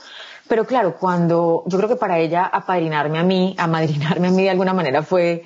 [0.52, 4.50] Pero claro, cuando yo creo que para ella apadrinarme a mí, amadrinarme a mí de
[4.50, 5.46] alguna manera fue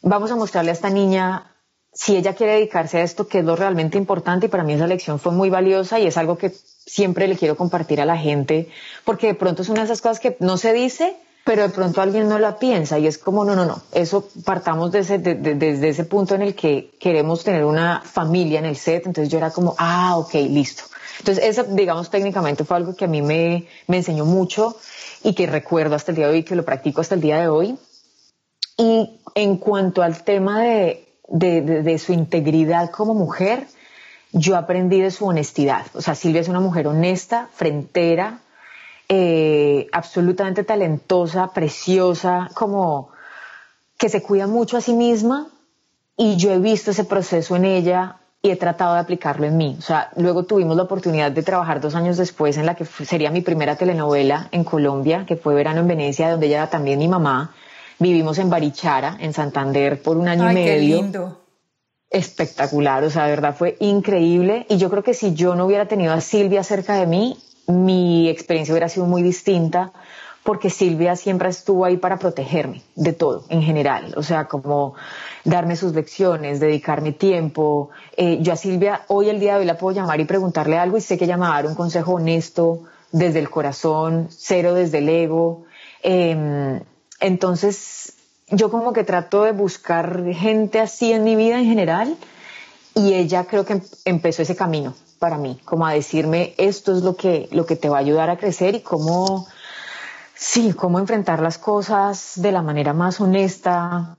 [0.00, 1.52] vamos a mostrarle a esta niña
[1.92, 4.86] si ella quiere dedicarse a esto, que es lo realmente importante y para mí esa
[4.86, 8.70] lección fue muy valiosa y es algo que siempre le quiero compartir a la gente,
[9.04, 11.14] porque de pronto es una de esas cosas que no se dice,
[11.44, 14.92] pero de pronto alguien no la piensa y es como, no, no, no, eso partamos
[14.92, 19.30] desde, desde ese punto en el que queremos tener una familia en el set, entonces
[19.30, 20.84] yo era como, ah, ok, listo.
[21.18, 24.76] Entonces eso, digamos, técnicamente fue algo que a mí me, me enseñó mucho
[25.22, 27.48] y que recuerdo hasta el día de hoy, que lo practico hasta el día de
[27.48, 27.78] hoy.
[28.76, 33.66] Y en cuanto al tema de, de, su integridad como mujer,
[34.32, 35.86] yo aprendí de su honestidad.
[35.94, 38.40] O sea, Silvia es una mujer honesta, frentera,
[39.08, 43.10] eh, absolutamente talentosa, preciosa, como
[43.96, 45.48] que se cuida mucho a sí misma
[46.16, 48.16] y yo he visto ese proceso en ella
[48.46, 49.74] y he tratado de aplicarlo en mí.
[49.76, 53.30] O sea, luego tuvimos la oportunidad de trabajar dos años después en la que sería
[53.30, 57.08] mi primera telenovela en Colombia, que fue Verano en Venecia, donde ella era también mi
[57.08, 57.54] mamá.
[57.98, 60.96] Vivimos en Barichara, en Santander, por un año y medio.
[60.96, 61.40] Qué lindo.
[62.08, 64.64] Espectacular, o sea, de verdad fue increíble.
[64.68, 67.36] Y yo creo que si yo no hubiera tenido a Silvia cerca de mí,
[67.66, 69.92] mi experiencia hubiera sido muy distinta,
[70.46, 74.14] porque Silvia siempre estuvo ahí para protegerme de todo, en general.
[74.16, 74.94] O sea, como
[75.44, 77.90] darme sus lecciones, dedicarme tiempo.
[78.16, 80.96] Eh, yo a Silvia hoy, el día de hoy, la puedo llamar y preguntarle algo
[80.96, 84.72] y sé que ella me va a dar un consejo honesto, desde el corazón, cero
[84.72, 85.64] desde el ego.
[86.02, 86.80] Eh,
[87.20, 88.14] entonces,
[88.48, 92.16] yo como que trato de buscar gente así en mi vida en general
[92.94, 97.02] y ella creo que em-, empezó ese camino para mí, como a decirme esto es
[97.02, 99.46] lo que, lo que te va a ayudar a crecer y cómo,
[100.36, 104.16] sí, cómo enfrentar las cosas de la manera más honesta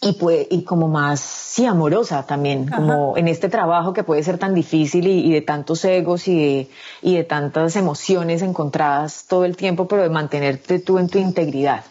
[0.00, 4.38] y, puede, y como más, sí, amorosa también, como en este trabajo que puede ser
[4.38, 9.56] tan difícil y, de tantos egos y de, y de tantas emociones encontradas todo el
[9.56, 11.84] tiempo, pero de mantenerte tú en tu integridad.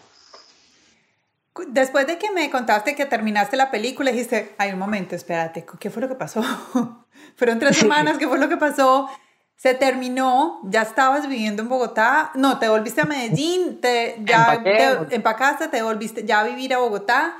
[1.68, 5.90] Después de que me contaste que terminaste la película, dijiste, ay, un momento, espérate, ¿qué
[5.90, 6.42] fue lo que pasó?
[7.36, 9.08] Fueron tres semanas, ¿qué fue lo que pasó?
[9.56, 15.14] Se terminó, ya estabas viviendo en Bogotá, no, te volviste a Medellín, te, ya te,
[15.14, 17.34] empacaste, te volviste ya a vivir a Bogotá.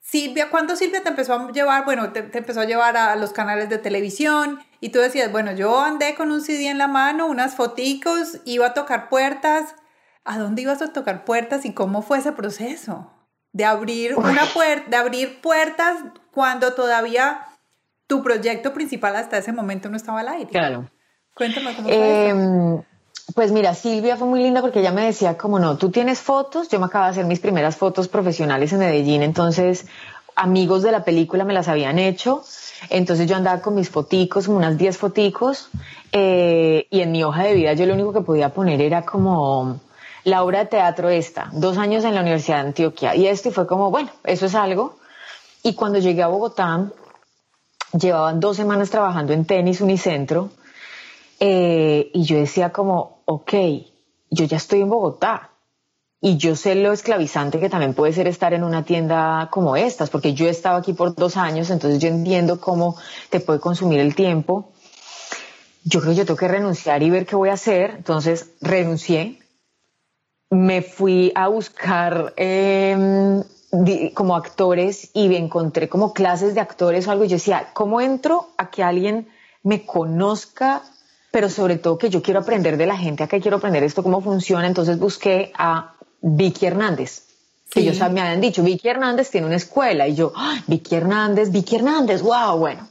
[0.00, 1.84] Silvia, ¿cuándo Silvia te empezó a llevar?
[1.84, 5.52] Bueno, te, te, empezó a llevar a los canales de televisión y tú decías, bueno,
[5.52, 9.74] yo andé con un CD en la mano, unas foticos, iba a tocar puertas.
[10.24, 13.10] ¿A dónde ibas a tocar puertas y cómo fue ese proceso?
[13.52, 15.98] de abrir una puerta, de abrir puertas
[16.30, 17.46] cuando todavía
[18.06, 20.50] tu proyecto principal hasta ese momento no estaba al aire.
[20.50, 20.90] Claro.
[21.38, 22.82] Cuéntame cómo em,
[23.32, 26.68] Pues mira, Silvia fue muy linda porque ella me decía, como no, tú tienes fotos,
[26.68, 29.86] yo me acabo de hacer mis primeras fotos profesionales en Medellín, entonces
[30.34, 32.42] amigos de la película me las habían hecho,
[32.90, 35.68] entonces yo andaba con mis foticos, unas 10 foticos,
[36.10, 39.78] eh, y en mi hoja de vida yo lo único que podía poner era como
[40.24, 43.52] la obra de teatro esta, dos años en la Universidad de Antioquia y esto y
[43.52, 44.96] fue como, bueno, eso es algo.
[45.62, 46.90] Y cuando llegué a Bogotá,
[47.92, 50.50] llevaban dos semanas trabajando en tenis unicentro
[51.40, 53.52] eh, y yo decía como, ok,
[54.30, 55.50] yo ya estoy en Bogotá
[56.20, 60.10] y yo sé lo esclavizante que también puede ser estar en una tienda como estas,
[60.10, 62.96] porque yo he estado aquí por dos años, entonces yo entiendo cómo
[63.30, 64.72] te puede consumir el tiempo.
[65.84, 69.38] Yo creo que yo tengo que renunciar y ver qué voy a hacer, entonces renuncié.
[70.50, 73.44] Me fui a buscar em,
[74.12, 77.24] como actores y encontré como clases de actores o algo.
[77.24, 79.28] Y yo decía, ¿cómo entro a que alguien
[79.62, 80.82] me conozca
[81.38, 84.02] pero sobre todo que yo quiero aprender de la gente, a que quiero aprender esto,
[84.02, 84.66] cómo funciona.
[84.66, 87.22] Entonces busqué a Vicky Hernández,
[87.70, 90.08] que ellos me habían dicho, Vicky Hernández tiene una escuela.
[90.08, 90.32] Y yo,
[90.66, 92.88] Vicky Hernández, Vicky Hernández, wow, bueno.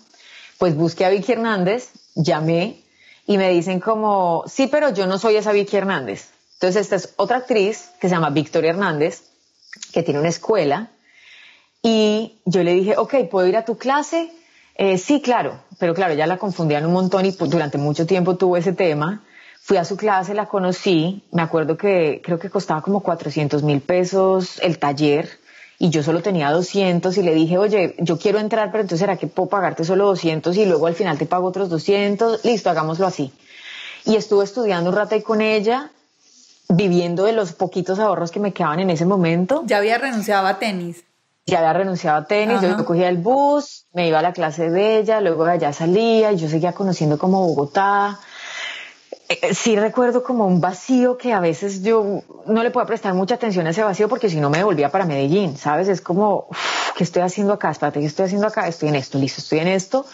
[0.58, 2.86] Pues busqué a Vicky Hernández, llamé
[3.26, 6.30] y me dicen como, sí, pero yo no soy esa Vicky Hernández.
[6.54, 9.24] Entonces esta es otra actriz que se llama Victoria Hernández,
[9.92, 10.90] que tiene una escuela.
[11.84, 14.32] Y yo le dije, ok, ¿puedo ir a tu clase?
[14.78, 18.38] Eh, sí, claro, pero claro, ya la confundían un montón y pues, durante mucho tiempo
[18.38, 19.24] tuvo ese tema.
[19.60, 23.82] Fui a su clase, la conocí, me acuerdo que creo que costaba como 400 mil
[23.82, 25.30] pesos el taller
[25.80, 29.18] y yo solo tenía 200 y le dije, oye, yo quiero entrar, pero entonces ¿será
[29.18, 32.46] que puedo pagarte solo 200 y luego al final te pago otros 200?
[32.46, 33.34] Listo, hagámoslo así.
[34.06, 35.92] Y estuve estudiando un rato ahí con ella,
[36.70, 39.64] viviendo de los poquitos ahorros que me quedaban en ese momento.
[39.66, 41.04] Ya había renunciado a tenis
[41.48, 45.00] ya había renunciado a tenis, yo cogía el bus, me iba a la clase de
[45.00, 48.20] ella, luego de allá salía y yo seguía conociendo como Bogotá.
[49.30, 53.14] Eh, eh, sí recuerdo como un vacío que a veces yo no le puedo prestar
[53.14, 55.88] mucha atención a ese vacío porque si no me volvía para Medellín, ¿sabes?
[55.88, 56.50] Es como,
[56.98, 57.72] ¿qué estoy haciendo acá?
[57.72, 58.68] Espérate, ¿qué estoy haciendo acá?
[58.68, 60.06] Estoy en esto, listo, estoy en esto.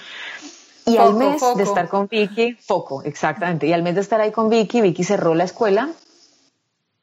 [0.85, 3.65] Y al mes de estar con Vicky, foco, exactamente.
[3.65, 5.89] Y al mes de estar ahí con Vicky, Vicky cerró la escuela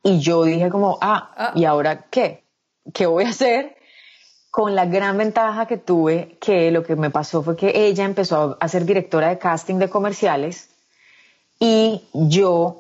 [0.05, 1.53] y yo dije como, ah, ah.
[1.57, 2.45] ¿y ahora qué?
[2.95, 3.80] ¿Qué voy a hacer?
[4.51, 8.57] Con la gran ventaja que tuve, que lo que me pasó fue que ella empezó
[8.61, 10.71] a ser directora de casting de comerciales
[11.61, 12.79] y yo,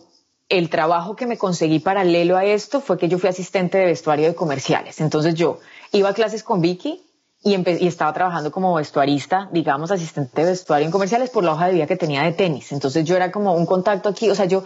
[0.48, 4.26] el trabajo que me conseguí paralelo a esto fue que yo fui asistente de vestuario
[4.26, 5.00] de comerciales.
[5.00, 5.58] Entonces yo
[5.92, 7.04] iba a clases con Vicky
[7.42, 7.54] y,
[7.86, 11.86] estaba trabajando como vestuarista, digamos, asistente de vestuario en comerciales por la hoja de vida
[11.86, 12.72] que tenía de tenis.
[12.72, 14.64] Entonces yo era como un contacto aquí, o sea, yo,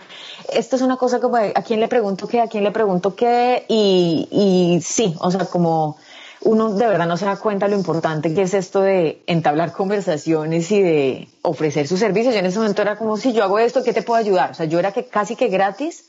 [0.52, 3.66] esto es una cosa como a quién le pregunto qué, a quién le pregunto qué,
[3.68, 5.98] y, y sí, o sea, como
[6.44, 10.70] uno de verdad no se da cuenta lo importante que es esto de entablar conversaciones
[10.70, 12.34] y de ofrecer sus servicios.
[12.34, 14.50] Yo en ese momento era como, si yo hago esto, ¿qué te puedo ayudar?
[14.50, 16.04] O sea, yo era que casi que gratis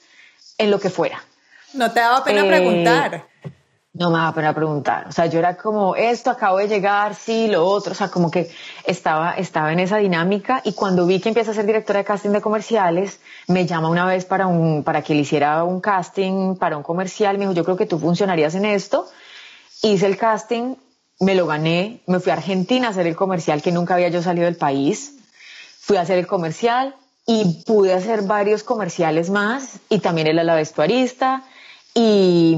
[0.58, 1.24] en lo que fuera.
[1.74, 3.26] No te daba pena eh, preguntar.
[3.94, 5.08] No me daba pena preguntar.
[5.08, 7.94] O sea, yo era como, esto acabo de llegar, sí, lo otro.
[7.94, 8.52] O sea, como que
[8.84, 10.62] estaba, estaba en esa dinámica.
[10.66, 14.06] Y cuando vi que empieza a ser directora de casting de comerciales, me llama una
[14.06, 17.38] vez para, un, para que le hiciera un casting para un comercial.
[17.38, 19.08] Me dijo, yo creo que tú funcionarías en esto
[19.82, 20.76] hice el casting,
[21.20, 24.22] me lo gané, me fui a Argentina a hacer el comercial que nunca había yo
[24.22, 25.14] salido del país,
[25.80, 26.96] fui a hacer el comercial
[27.26, 31.44] y pude hacer varios comerciales más y también era la vestuarista
[31.94, 32.58] y,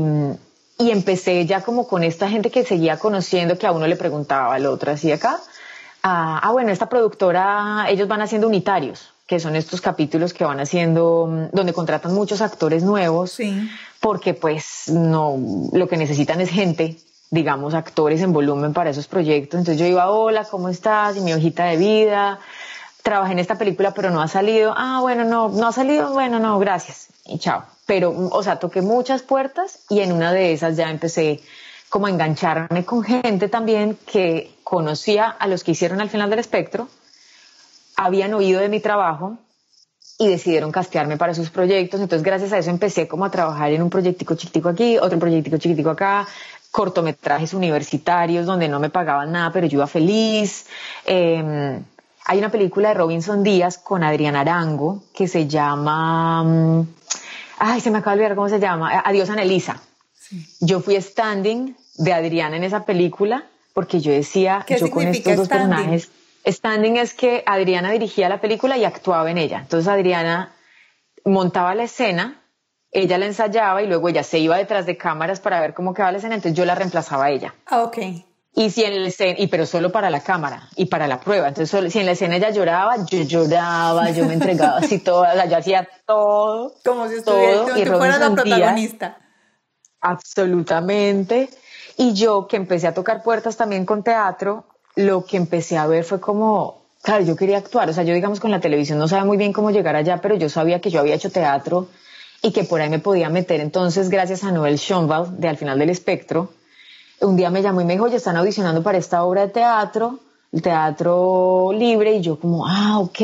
[0.80, 4.56] y empecé ya como con esta gente que seguía conociendo que a uno le preguntaba
[4.56, 5.40] al otro así acá,
[6.04, 10.60] ah, ah bueno, esta productora, ellos van haciendo unitarios, que son estos capítulos que van
[10.60, 13.70] haciendo, donde contratan muchos actores nuevos, sí.
[14.00, 15.38] porque pues no,
[15.74, 16.98] lo que necesitan es gente
[17.30, 19.60] digamos, actores en volumen para esos proyectos.
[19.60, 21.18] Entonces yo iba, hola, ¿cómo estás?
[21.18, 22.40] Y mi hojita de vida.
[23.04, 24.74] Trabajé en esta película, pero no ha salido.
[24.76, 26.12] Ah, bueno, no, no ha salido.
[26.14, 27.08] Bueno, no, gracias.
[27.26, 27.64] Y chao.
[27.86, 31.42] Pero, o sea, toqué muchas puertas y en una de esas ya empecé
[31.90, 36.40] como a engancharme con gente también que conocía a los que hicieron al final del
[36.40, 36.90] espectro,
[37.96, 39.38] habían oído de mi trabajo
[40.20, 42.02] y decidieron castearme para sus proyectos.
[42.02, 45.58] Entonces, gracias a eso empecé como a trabajar en un proyectico chiquitico aquí, otro proyectico
[45.58, 46.28] chiquitico acá,
[46.78, 50.68] cortometrajes universitarios donde no me pagaban nada, pero yo iba feliz.
[51.06, 51.84] Em,
[52.24, 56.88] hay una película de Robinson Díaz con Adriana Arango que se llama, mm,
[57.58, 59.82] ay, se me acaba de olvidar cómo se llama, Adiós Anelisa.
[60.60, 65.48] Yo fui standing de Adriana en esa película porque yo decía, yo con estos dos
[65.48, 66.12] personajes,
[66.46, 69.62] standing es que Adriana dirigía la película y actuaba en ella.
[69.62, 70.52] Entonces Adriana
[71.26, 72.40] montaba la escena
[72.92, 76.12] ella la ensayaba y luego ella se iba detrás de cámaras para ver cómo quedaba
[76.12, 77.54] la escena, entonces yo la reemplazaba a ella.
[77.66, 77.98] Ah, ok.
[78.56, 81.48] Y si en el escena, y pero solo para la cámara y para la prueba.
[81.48, 85.58] Entonces, si en la escena ella lloraba, yo lloraba, yo me entregaba así todo, yo
[85.58, 86.74] hacía todo.
[86.84, 89.18] Como si estuviera, y fuera la protagonista.
[90.02, 91.50] absolutamente.
[91.98, 94.66] Y yo que empecé a tocar puertas también con teatro,
[94.96, 97.90] lo que empecé a ver fue como, claro, yo quería actuar.
[97.90, 100.36] O sea, yo digamos con la televisión no sabía muy bien cómo llegar allá, pero
[100.36, 101.90] yo sabía que yo había hecho teatro
[102.42, 103.60] y que por ahí me podía meter.
[103.60, 106.52] Entonces, gracias a Noel Schonwald de Al final del espectro,
[107.22, 110.20] un día me llamó y me dijo, ya están audicionando para esta obra de teatro,
[110.52, 113.20] el teatro libre, y yo como, ah, ok,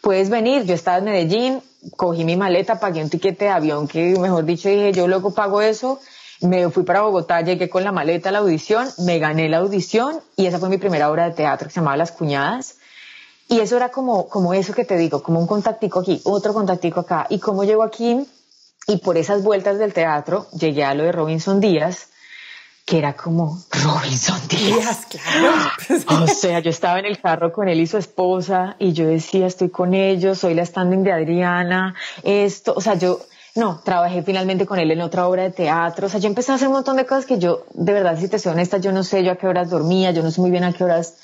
[0.00, 0.64] puedes venir.
[0.64, 1.62] Yo estaba en Medellín,
[1.96, 5.60] cogí mi maleta, pagué un tiquete de avión que, mejor dicho, dije, yo luego pago
[5.62, 6.00] eso.
[6.40, 10.20] Me fui para Bogotá, llegué con la maleta a la audición, me gané la audición
[10.36, 12.76] y esa fue mi primera obra de teatro que se llamaba Las Cuñadas.
[13.48, 17.00] Y eso era como, como eso que te digo, como un contactico aquí, otro contactico
[17.00, 17.26] acá.
[17.28, 18.26] Y cómo llego aquí,
[18.86, 22.08] y por esas vueltas del teatro, llegué a lo de Robinson Díaz,
[22.84, 25.06] que era como Robinson Díaz.
[25.06, 26.22] claro.
[26.22, 29.46] o sea, yo estaba en el carro con él y su esposa y yo decía,
[29.46, 33.20] estoy con ellos, soy la standing de Adriana, esto, o sea, yo,
[33.54, 36.56] no, trabajé finalmente con él en otra obra de teatro, o sea, yo empecé a
[36.56, 39.02] hacer un montón de cosas que yo, de verdad, si te soy honesta, yo no
[39.02, 41.14] sé yo a qué horas dormía, yo no sé muy bien a qué horas,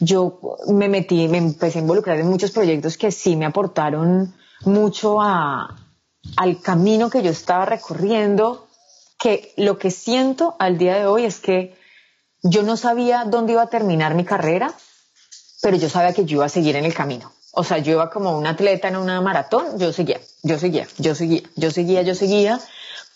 [0.00, 4.34] yo me metí, me empecé a involucrar en muchos proyectos que sí me aportaron
[4.64, 5.76] mucho a,
[6.36, 8.66] al camino que yo estaba recorriendo
[9.18, 11.76] que lo que siento al día de hoy es que
[12.42, 14.72] yo no sabía dónde iba a terminar mi carrera,
[15.60, 17.30] pero yo sabía que yo iba a seguir en el camino.
[17.52, 21.14] O sea, yo iba como un atleta en una maratón, yo seguía, yo seguía, yo
[21.14, 22.60] seguía, yo seguía, yo seguía,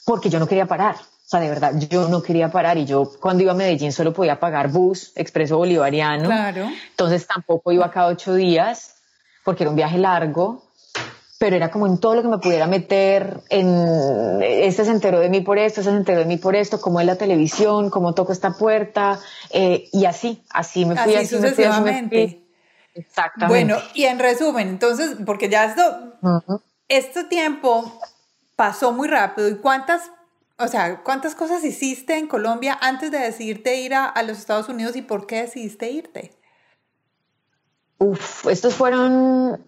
[0.05, 0.97] porque yo no quería parar.
[1.35, 4.39] Sea, de verdad, yo no quería parar y yo cuando iba a Medellín solo podía
[4.39, 6.27] pagar bus, expreso bolivariano.
[6.27, 6.69] Claro.
[6.91, 8.97] Entonces tampoco iba cada ocho días
[9.45, 10.63] porque era un viaje largo
[11.45, 15.29] pero era como en todo lo que me pudiera meter, en este se enteró de
[15.29, 18.15] mí por esto, este se enteró de mí por esto, cómo es la televisión, cómo
[18.15, 19.21] toco esta puerta,
[19.51, 22.47] eh, y así, así me fui, así, sucesivamente.
[22.95, 23.75] Exactamente.
[23.75, 25.83] Bueno, y en resumen, entonces, porque ya esto,
[26.89, 28.01] este tiempo
[28.57, 30.11] pasó muy rápido, ¿y cuántas,
[30.59, 34.97] o sea, cuántas cosas hiciste en Colombia antes de decidirte ir a, los Estados Unidos
[34.97, 36.33] y por qué decidiste irte?
[37.99, 39.65] Uf, estos fueron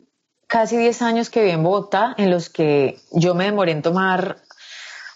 [0.47, 4.43] casi 10 años que viví en Bogotá, en los que yo me demoré en tomar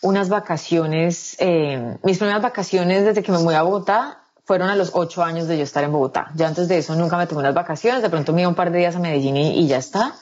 [0.02, 1.36] unas vacaciones.
[1.38, 5.46] Eh, mis primeras vacaciones desde que me mudé a Bogotá fueron a los 8 años
[5.46, 6.32] de yo estar en Bogotá.
[6.34, 8.72] Ya antes de eso nunca me tomé unas vacaciones, de pronto me iba un par
[8.72, 10.16] de días a Medellín y, ya está.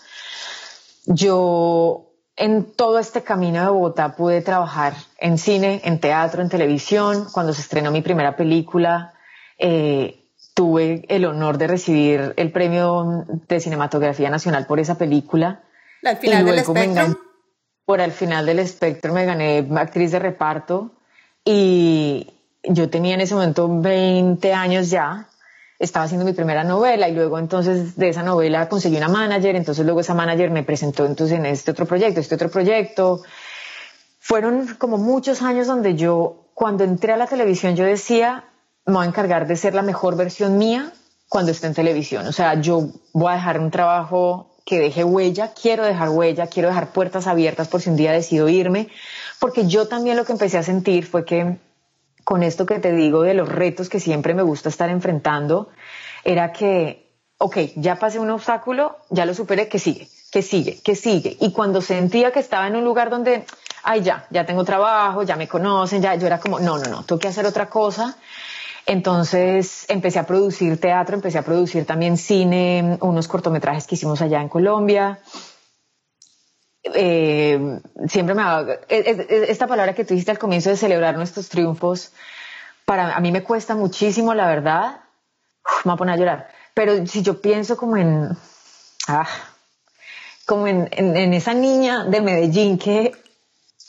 [1.06, 2.07] Yo
[2.38, 7.26] en todo este camino de Bogotá pude trabajar en cine, en teatro, en televisión.
[7.32, 9.12] Cuando se estrenó mi primera película,
[9.58, 10.24] eh,
[10.54, 15.62] tuve el honor de recibir el premio de cinematografía nacional por esa película.
[16.04, 17.18] Al final del espectro.
[17.84, 20.92] Por al final del espectro me gané actriz de reparto
[21.44, 25.28] y yo tenía en ese momento 20 años ya.
[25.78, 29.84] Estaba haciendo mi primera novela y luego entonces de esa novela conseguí una manager, entonces
[29.84, 33.22] luego esa manager me presentó entonces en este otro proyecto, este otro proyecto.
[34.18, 38.44] Fueron como muchos años donde yo, cuando entré a la televisión, yo decía,
[38.86, 40.92] me voy a encargar de ser la mejor versión mía
[41.28, 42.26] cuando esté en televisión.
[42.26, 46.68] O sea, yo voy a dejar un trabajo que deje huella, quiero dejar huella, quiero
[46.68, 48.88] dejar puertas abiertas por si un día decido irme,
[49.38, 51.58] porque yo también lo que empecé a sentir fue que
[52.28, 55.70] con esto que te digo de los retos que siempre me gusta estar enfrentando,
[56.22, 60.94] era que, ok, ya pasé un obstáculo, ya lo superé, que sigue, que sigue, que
[60.94, 61.38] sigue.
[61.40, 63.46] Y cuando sentía que estaba en un lugar donde,
[63.82, 67.02] ay, ya, ya tengo trabajo, ya me conocen, ya, yo era como, no, no, no,
[67.02, 68.18] tengo que hacer otra cosa.
[68.84, 74.42] Entonces empecé a producir teatro, empecé a producir también cine, unos cortometrajes que hicimos allá
[74.42, 75.18] en Colombia.
[76.94, 78.42] Eh, siempre me
[78.88, 82.12] e, esta palabra que tú al comienzo de celebrar nuestros triunfos,
[82.84, 85.00] para a mí me cuesta muchísimo, la verdad.
[85.84, 86.48] me voy a poner a llorar.
[86.74, 88.36] Pero si yo pienso como en,
[89.08, 89.28] ah,
[90.46, 93.12] como en, en esa niña de Medellín que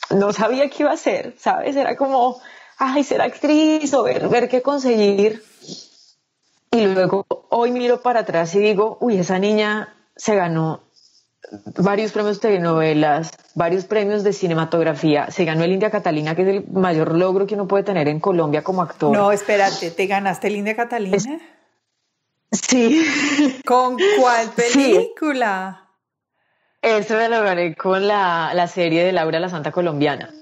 [0.10, 1.76] no sabía qué iba a hacer, ¿sabes?
[1.76, 2.42] Era como,
[2.78, 5.44] ay, ser actriz o ver, ver qué conseguir.
[6.72, 10.84] Y luego hoy miro para atrás y digo, uy, esa niña se ganó
[11.78, 15.32] varios premios de telenovelas, varios premios de cinematografía.
[15.32, 18.20] Se ganó el India Catalina, que es el mayor logro que uno puede tener en
[18.20, 19.16] Colombia como actor.
[19.16, 21.40] No, espérate, ¿te ganaste el India Catalina?
[22.52, 23.06] Sí.
[23.66, 25.88] ¿Con cuál película?
[26.82, 30.34] Eso me lo gané con la, la serie de Laura la Santa Colombiana.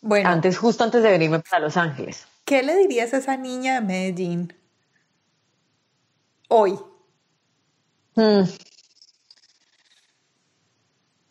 [0.00, 0.28] Bueno.
[0.28, 2.26] Antes, justo antes de venirme para Los Ángeles.
[2.44, 4.54] ¿Qué le dirías a esa niña de Medellín
[6.48, 6.78] hoy?
[8.14, 8.44] Hmm.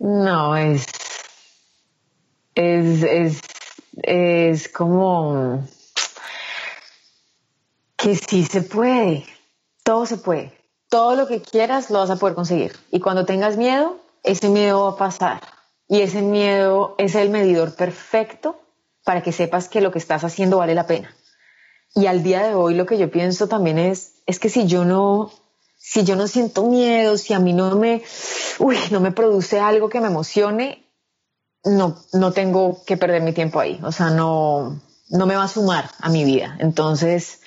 [0.06, 0.86] No, es,
[2.56, 3.42] es, es,
[4.02, 5.66] es como
[7.96, 9.26] que sí se puede,
[9.82, 10.52] todo se puede,
[10.90, 12.74] todo lo que quieras lo vas a poder conseguir.
[12.92, 15.40] Y cuando tengas miedo, ese miedo va a pasar.
[15.88, 18.60] Y ese miedo es el medidor perfecto
[19.06, 21.16] para que sepas que lo que estás haciendo vale la pena.
[21.96, 24.84] Y al día de hoy lo que yo pienso también es, es que si yo
[24.84, 25.32] no,
[25.86, 28.04] si yo no siento miedo, si a mí no me,
[28.60, 30.88] uy, no me produce algo que me emocione,
[31.66, 34.80] no, no tengo que perder mi tiempo ahí, o sea, no,
[35.10, 36.56] no me va a sumar a mi vida.
[36.62, 37.42] Entonces,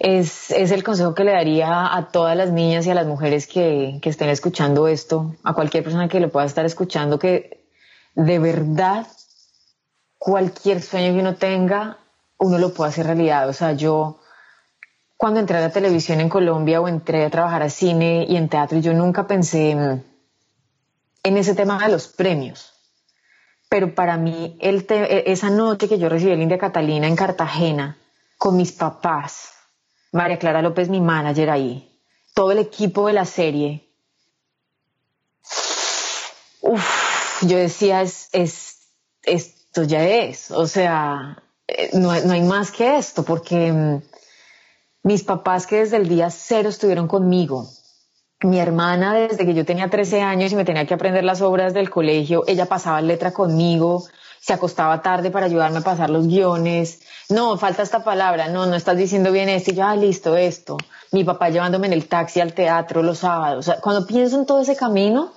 [0.00, 4.00] es, el consejo que le daría a todas las niñas y a las mujeres que,
[4.02, 7.64] que estén escuchando esto, a cualquier persona que lo pueda estar escuchando, que
[8.16, 9.06] de verdad
[10.18, 11.98] cualquier sueño que uno tenga,
[12.38, 13.48] uno lo puede hacer realidad.
[13.48, 14.18] O sea, yo
[15.18, 18.48] cuando entré a la televisión en Colombia o entré a trabajar a cine y en
[18.48, 20.04] teatro, yo nunca pensé en,
[21.24, 22.72] ese tema de los premios.
[23.68, 24.86] Pero para mí, el
[25.26, 27.98] esa noche que yo recibí el India Catalina en Cartagena,
[28.38, 29.50] con mis papás,
[30.12, 32.00] María Clara López, mi manager ahí,
[32.32, 33.90] todo el equipo de la serie.
[36.60, 38.86] Uf, yo decía, es, es,
[39.24, 44.02] esto ya es, o sea, eh, no, no hay más que esto, porque mm,
[45.02, 47.68] mis papás que desde el día cero estuvieron conmigo,
[48.40, 51.74] mi hermana desde que yo tenía 13 años y me tenía que aprender las obras
[51.74, 54.04] del colegio, ella pasaba letra conmigo,
[54.40, 57.02] se acostaba tarde para ayudarme a pasar los guiones.
[57.28, 59.72] No, falta esta palabra, no, no estás diciendo bien esto.
[59.72, 60.76] Y yo, ah, listo, esto.
[61.12, 63.58] Mi papá llevándome en el taxi al teatro los sábados.
[63.58, 65.32] O sea, cuando pienso en todo ese camino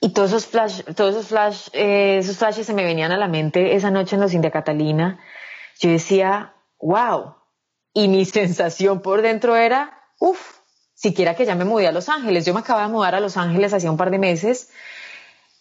[0.00, 3.28] y todos esos flash, todos esos flash, eh, esos flashes se me venían a la
[3.28, 5.18] mente esa noche en los India Catalina,
[5.80, 7.34] yo decía, wow.
[7.96, 10.58] Y mi sensación por dentro era, uff,
[10.94, 12.44] siquiera que ya me mudé a Los Ángeles.
[12.44, 14.68] Yo me acababa de mudar a Los Ángeles hacía un par de meses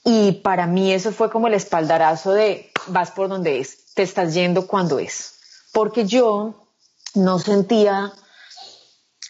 [0.03, 4.33] y para mí eso fue como el espaldarazo de vas por donde es, te estás
[4.33, 5.39] yendo cuando es.
[5.71, 6.67] Porque yo
[7.13, 8.11] no sentía,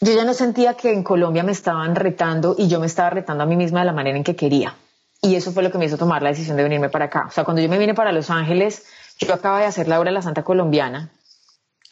[0.01, 3.43] yo ya no sentía que en Colombia me estaban retando y yo me estaba retando
[3.43, 4.75] a mí misma de la manera en que quería.
[5.21, 7.25] Y eso fue lo que me hizo tomar la decisión de venirme para acá.
[7.27, 8.83] O sea, cuando yo me vine para Los Ángeles,
[9.19, 11.11] yo acababa de hacer la obra de la Santa Colombiana,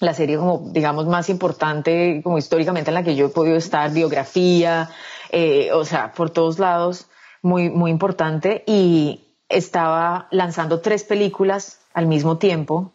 [0.03, 3.91] la serie como, digamos, más importante, como históricamente en la que yo he podido estar,
[3.91, 4.89] biografía,
[5.31, 7.07] eh, o sea, por todos lados
[7.41, 12.91] muy, muy importante y estaba lanzando tres películas al mismo tiempo.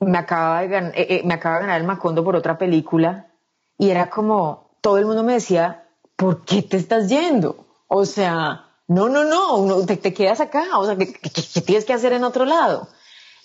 [0.00, 3.26] Me acaba, de eh, eh, me acaba de ganar el Macondo por otra película
[3.76, 5.84] y era como, todo el mundo me decía,
[6.16, 7.66] ¿por qué te estás yendo?
[7.86, 11.92] O sea, no, no, no, te, te quedas acá, o sea, ¿qué, ¿qué, tienes que
[11.92, 12.88] hacer en otro lado?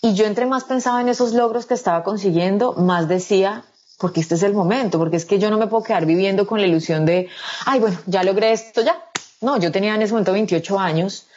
[0.03, 3.63] Y yo entre más pensaba en esos logros que estaba consiguiendo, más decía,
[3.97, 6.59] porque este es el momento, porque es que yo no me puedo quedar viviendo con
[6.59, 7.29] la ilusión de,
[7.65, 8.97] ay, bueno, ya logré esto, ya,
[9.39, 11.27] no, yo tenía en ese momento 28 años,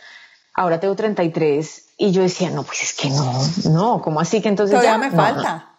[0.53, 3.33] ahora tengo 33 y yo decía, no, pues es que no,
[3.71, 5.71] no, ¿cómo así que entonces ya me falta?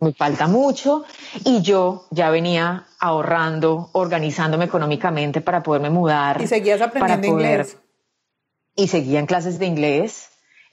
[0.00, 1.04] me falta mucho
[1.44, 6.42] y yo ya venía ahorrando, organizándome económicamente para poderme mudar.
[6.42, 7.76] ¿Y seguías aprendiendo inglés?
[8.74, 10.30] Y seguía en clases de inglés.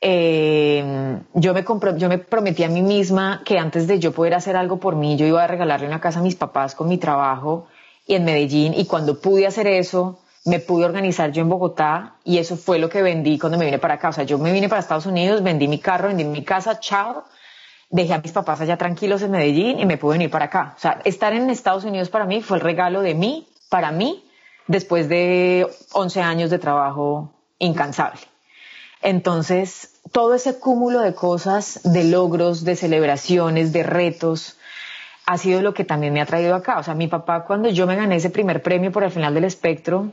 [0.08, 1.66] Eh, yo, me
[1.98, 5.18] yo me prometí a mí misma que antes de yo poder hacer algo por mí,
[5.18, 7.66] yo iba a regalarle una casa a mis papás con mi trabajo
[8.06, 8.76] y en Medellín.
[8.76, 12.88] Y cuando pude hacer eso, me pude organizar yo en Bogotá y eso fue lo
[12.88, 14.10] que vendí cuando me vine para acá.
[14.10, 17.24] O sea, yo me vine para Estados Unidos, vendí mi carro, vendí mi casa, chao,
[17.90, 20.76] dejé a mis papás allá tranquilos en Medellín y me pude venir para acá.
[20.78, 24.24] O sea, estar en Estados Unidos para mí fue el regalo de mí, para mí,
[24.68, 28.22] después de 11 años de trabajo incansable.
[29.02, 34.58] Entonces, todo ese cúmulo de cosas, de logros, de celebraciones, de retos,
[35.26, 36.80] ha sido lo que también me ha traído acá.
[36.80, 39.46] O sea, mi papá, cuando yo me gané ese primer premio por el final del
[39.46, 40.12] espectro,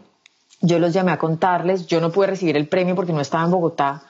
[0.61, 3.51] yo los llamé a contarles, yo no pude recibir el premio porque no estaba en
[3.51, 4.03] Bogotá.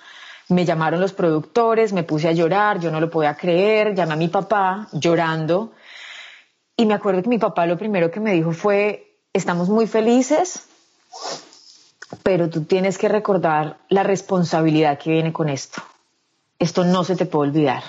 [0.49, 4.17] Me llamaron los productores, me puse a llorar, yo no lo podía creer, llamé a
[4.17, 5.73] mi papá llorando.
[6.77, 10.67] Y me acuerdo que mi papá lo primero que me dijo fue, estamos muy felices,
[12.23, 15.83] pero tú tienes que recordar la responsabilidad que viene con esto.
[16.59, 17.83] Esto no se te puede olvidar.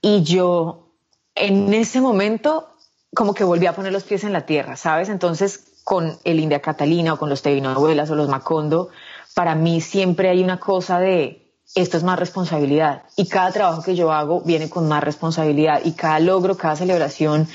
[0.00, 0.86] Y yo
[1.34, 2.68] en ese momento
[3.14, 5.08] como que volví a poner los pies en la tierra, ¿sabes?
[5.08, 8.90] Entonces con el India Catalina o con los Abuelas o los Macondo,
[9.34, 13.94] para mí siempre hay una cosa de esto es más responsabilidad y cada trabajo que
[13.94, 17.48] yo hago viene con más responsabilidad y cada logro, cada celebración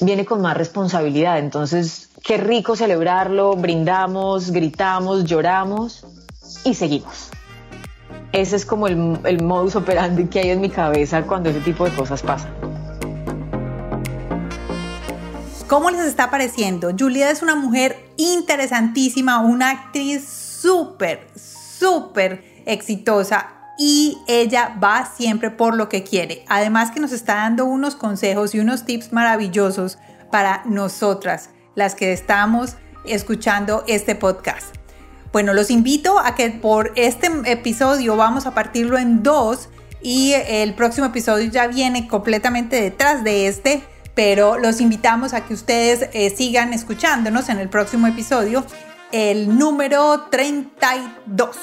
[0.00, 1.38] viene con más responsabilidad.
[1.38, 6.06] Entonces, qué rico celebrarlo, brindamos, gritamos, lloramos
[6.64, 7.30] y seguimos.
[8.32, 11.90] Ese es como el, modus operandi que hay en mi cabeza cuando ese tipo de
[11.90, 12.52] cosas pasan.
[15.66, 16.90] ¿Cómo les está pareciendo?
[16.96, 25.74] Juliet es una mujer interesantísima, una actriz súper, súper exitosa y ella va siempre por
[25.74, 26.44] lo que quiere.
[26.48, 29.98] Además que nos está dando unos consejos y unos tips maravillosos
[30.30, 34.74] para nosotras, las que estamos escuchando este podcast.
[35.32, 39.68] Bueno, los invito a que por este episodio vamos a partirlo en dos
[40.02, 43.82] y el próximo episodio ya viene completamente detrás de este
[44.14, 48.64] pero los invitamos a que ustedes eh, sigan escuchándonos en el próximo episodio,
[49.12, 51.56] el número 32.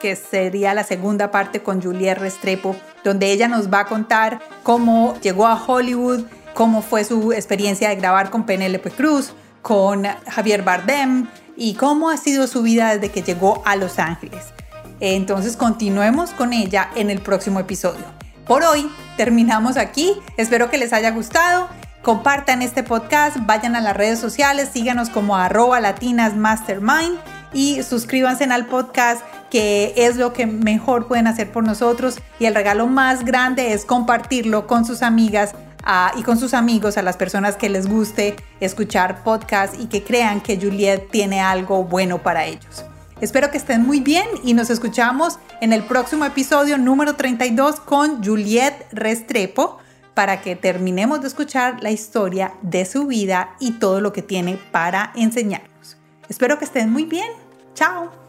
[0.00, 5.18] que sería la segunda parte con Juliette Restrepo, donde ella nos va a contar cómo
[5.20, 6.24] llegó a Hollywood,
[6.58, 9.32] cómo fue su experiencia de grabar con Penélope Cruz,
[9.62, 14.46] con Javier Bardem y cómo ha sido su vida desde que llegó a Los Ángeles.
[14.98, 18.04] Entonces continuemos con ella en el próximo episodio.
[18.44, 21.68] Por hoy terminamos aquí, espero que les haya gustado.
[22.02, 27.20] Compartan este podcast, vayan a las redes sociales, síganos como arroba latinasmastermind
[27.52, 32.56] y suscríbanse al podcast que es lo que mejor pueden hacer por nosotros y el
[32.56, 35.54] regalo más grande es compartirlo con sus amigas
[36.16, 40.42] y con sus amigos, a las personas que les guste escuchar podcast y que crean
[40.42, 42.84] que Juliet tiene algo bueno para ellos.
[43.20, 48.22] Espero que estén muy bien y nos escuchamos en el próximo episodio número 32 con
[48.22, 49.78] Juliet Restrepo
[50.14, 54.58] para que terminemos de escuchar la historia de su vida y todo lo que tiene
[54.70, 55.96] para enseñarnos.
[56.28, 57.30] Espero que estén muy bien.
[57.74, 58.27] Chao.